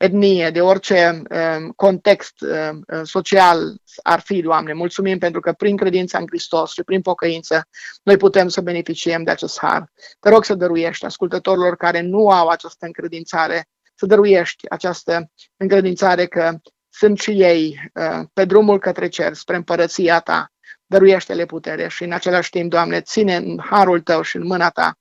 etnie, 0.00 0.50
de 0.50 0.60
orice 0.60 1.22
um, 1.30 1.70
context 1.76 2.34
um, 2.40 3.04
social 3.04 3.74
ar 4.02 4.20
fi, 4.20 4.42
Doamne. 4.42 4.72
Mulțumim 4.72 5.18
pentru 5.18 5.40
că 5.40 5.52
prin 5.52 5.76
credința 5.76 6.18
în 6.18 6.24
Hristos 6.26 6.72
și 6.72 6.82
prin 6.82 7.00
pocăință 7.00 7.68
noi 8.02 8.16
putem 8.16 8.48
să 8.48 8.60
beneficiem 8.60 9.22
de 9.22 9.30
acest 9.30 9.58
har. 9.58 9.92
Te 10.20 10.28
rog 10.28 10.44
să 10.44 10.54
dăruiești 10.54 11.04
ascultătorilor 11.04 11.76
care 11.76 12.00
nu 12.00 12.28
au 12.28 12.48
această 12.48 12.86
încredințare, 12.86 13.68
să 13.94 14.06
dăruiești 14.06 14.70
această 14.70 15.30
încredințare 15.56 16.26
că 16.26 16.56
sunt 16.88 17.18
și 17.18 17.30
ei 17.30 17.90
uh, 17.94 18.26
pe 18.32 18.44
drumul 18.44 18.78
către 18.78 19.08
cer, 19.08 19.34
spre 19.34 19.56
împărăția 19.56 20.20
Ta. 20.20 20.52
Dăruiește-le 20.86 21.44
putere 21.44 21.88
și 21.88 22.04
în 22.04 22.12
același 22.12 22.50
timp, 22.50 22.70
Doamne, 22.70 23.00
ține 23.00 23.36
în 23.36 23.58
harul 23.64 24.00
Tău 24.00 24.22
și 24.22 24.36
în 24.36 24.46
mâna 24.46 24.70
Ta 24.70 24.98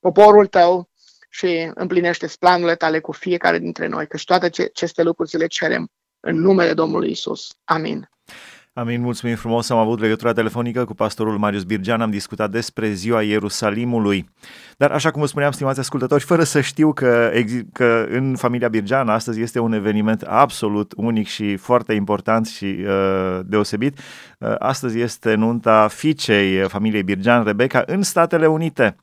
poporul 0.00 0.46
Tău 0.46 0.89
și 1.30 1.70
împlinește 1.74 2.28
planurile 2.38 2.74
tale 2.74 2.98
cu 2.98 3.12
fiecare 3.12 3.58
dintre 3.58 3.86
noi, 3.86 4.06
căci 4.06 4.24
toate 4.24 4.46
aceste 4.46 5.02
lucruri 5.02 5.36
le 5.36 5.46
cerem 5.46 5.88
în 6.20 6.40
numele 6.40 6.74
Domnului 6.74 7.10
Isus. 7.10 7.48
Amin. 7.64 8.08
Amin, 8.72 9.00
mulțumim 9.00 9.36
frumos. 9.36 9.70
Am 9.70 9.78
avut 9.78 10.00
legătura 10.00 10.32
telefonică 10.32 10.84
cu 10.84 10.94
pastorul 10.94 11.38
Marius 11.38 11.62
Birgean, 11.62 12.00
am 12.00 12.10
discutat 12.10 12.50
despre 12.50 12.90
ziua 12.90 13.22
Ierusalimului. 13.22 14.28
Dar 14.76 14.90
așa 14.90 15.10
cum 15.10 15.20
vă 15.20 15.26
spuneam, 15.26 15.52
stimați 15.52 15.80
ascultători, 15.80 16.22
fără 16.22 16.42
să 16.42 16.60
știu 16.60 16.92
că, 16.92 17.32
că 17.72 18.06
în 18.10 18.36
familia 18.36 18.68
Birgean 18.68 19.08
astăzi 19.08 19.40
este 19.40 19.58
un 19.58 19.72
eveniment 19.72 20.22
absolut 20.22 20.92
unic 20.96 21.26
și 21.26 21.56
foarte 21.56 21.92
important 21.92 22.46
și 22.46 22.64
uh, 22.64 23.40
deosebit. 23.44 23.98
Uh, 24.38 24.54
astăzi 24.58 25.00
este 25.00 25.34
nunta 25.34 25.88
fiicei 25.88 26.68
familiei 26.68 27.02
Birgean, 27.02 27.44
Rebecca, 27.44 27.82
în 27.86 28.02
Statele 28.02 28.46
Unite 28.46 28.96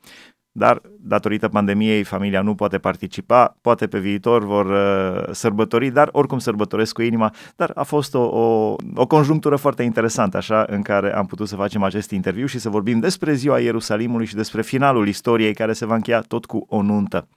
dar 0.58 0.82
datorită 1.00 1.48
pandemiei 1.48 2.04
familia 2.04 2.42
nu 2.42 2.56
poate 2.56 2.78
participa, 2.78 3.58
poate 3.62 3.88
pe 3.88 4.00
viitor 4.00 4.44
vor 4.44 4.66
uh, 4.66 5.34
sărbători, 5.34 5.90
dar 5.90 6.10
oricum 6.12 6.40
sărbătoresc 6.40 6.94
cu 6.94 7.02
inima, 7.02 7.34
dar 7.56 7.72
a 7.76 7.84
fost 7.84 8.14
o, 8.14 8.20
o, 8.20 8.76
o 8.96 9.08
conjunctură 9.08 9.56
foarte 9.56 9.84
interesantă, 9.84 10.38
așa, 10.38 10.66
în 10.70 10.82
care 10.82 11.16
am 11.16 11.26
putut 11.26 11.48
să 11.48 11.56
facem 11.56 11.84
acest 11.84 12.12
interviu 12.12 12.46
și 12.46 12.60
să 12.60 12.70
vorbim 12.70 13.00
despre 13.00 13.34
ziua 13.34 13.60
Ierusalimului 13.60 14.26
și 14.26 14.36
despre 14.36 14.62
finalul 14.62 15.08
istoriei 15.08 15.54
care 15.54 15.74
se 15.74 15.86
va 15.86 15.96
încheia 15.96 16.22
tot 16.22 16.46
cu 16.46 16.66
o 16.70 16.82
nuntă. 16.82 17.28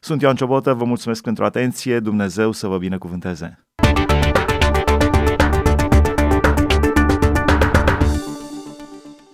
Sunt 0.00 0.22
Ioan 0.22 0.34
Ciobotă, 0.34 0.72
vă 0.72 0.84
mulțumesc 0.84 1.22
pentru 1.22 1.44
atenție, 1.44 2.00
Dumnezeu 2.00 2.52
să 2.52 2.66
vă 2.66 2.78
binecuvânteze! 2.78 3.64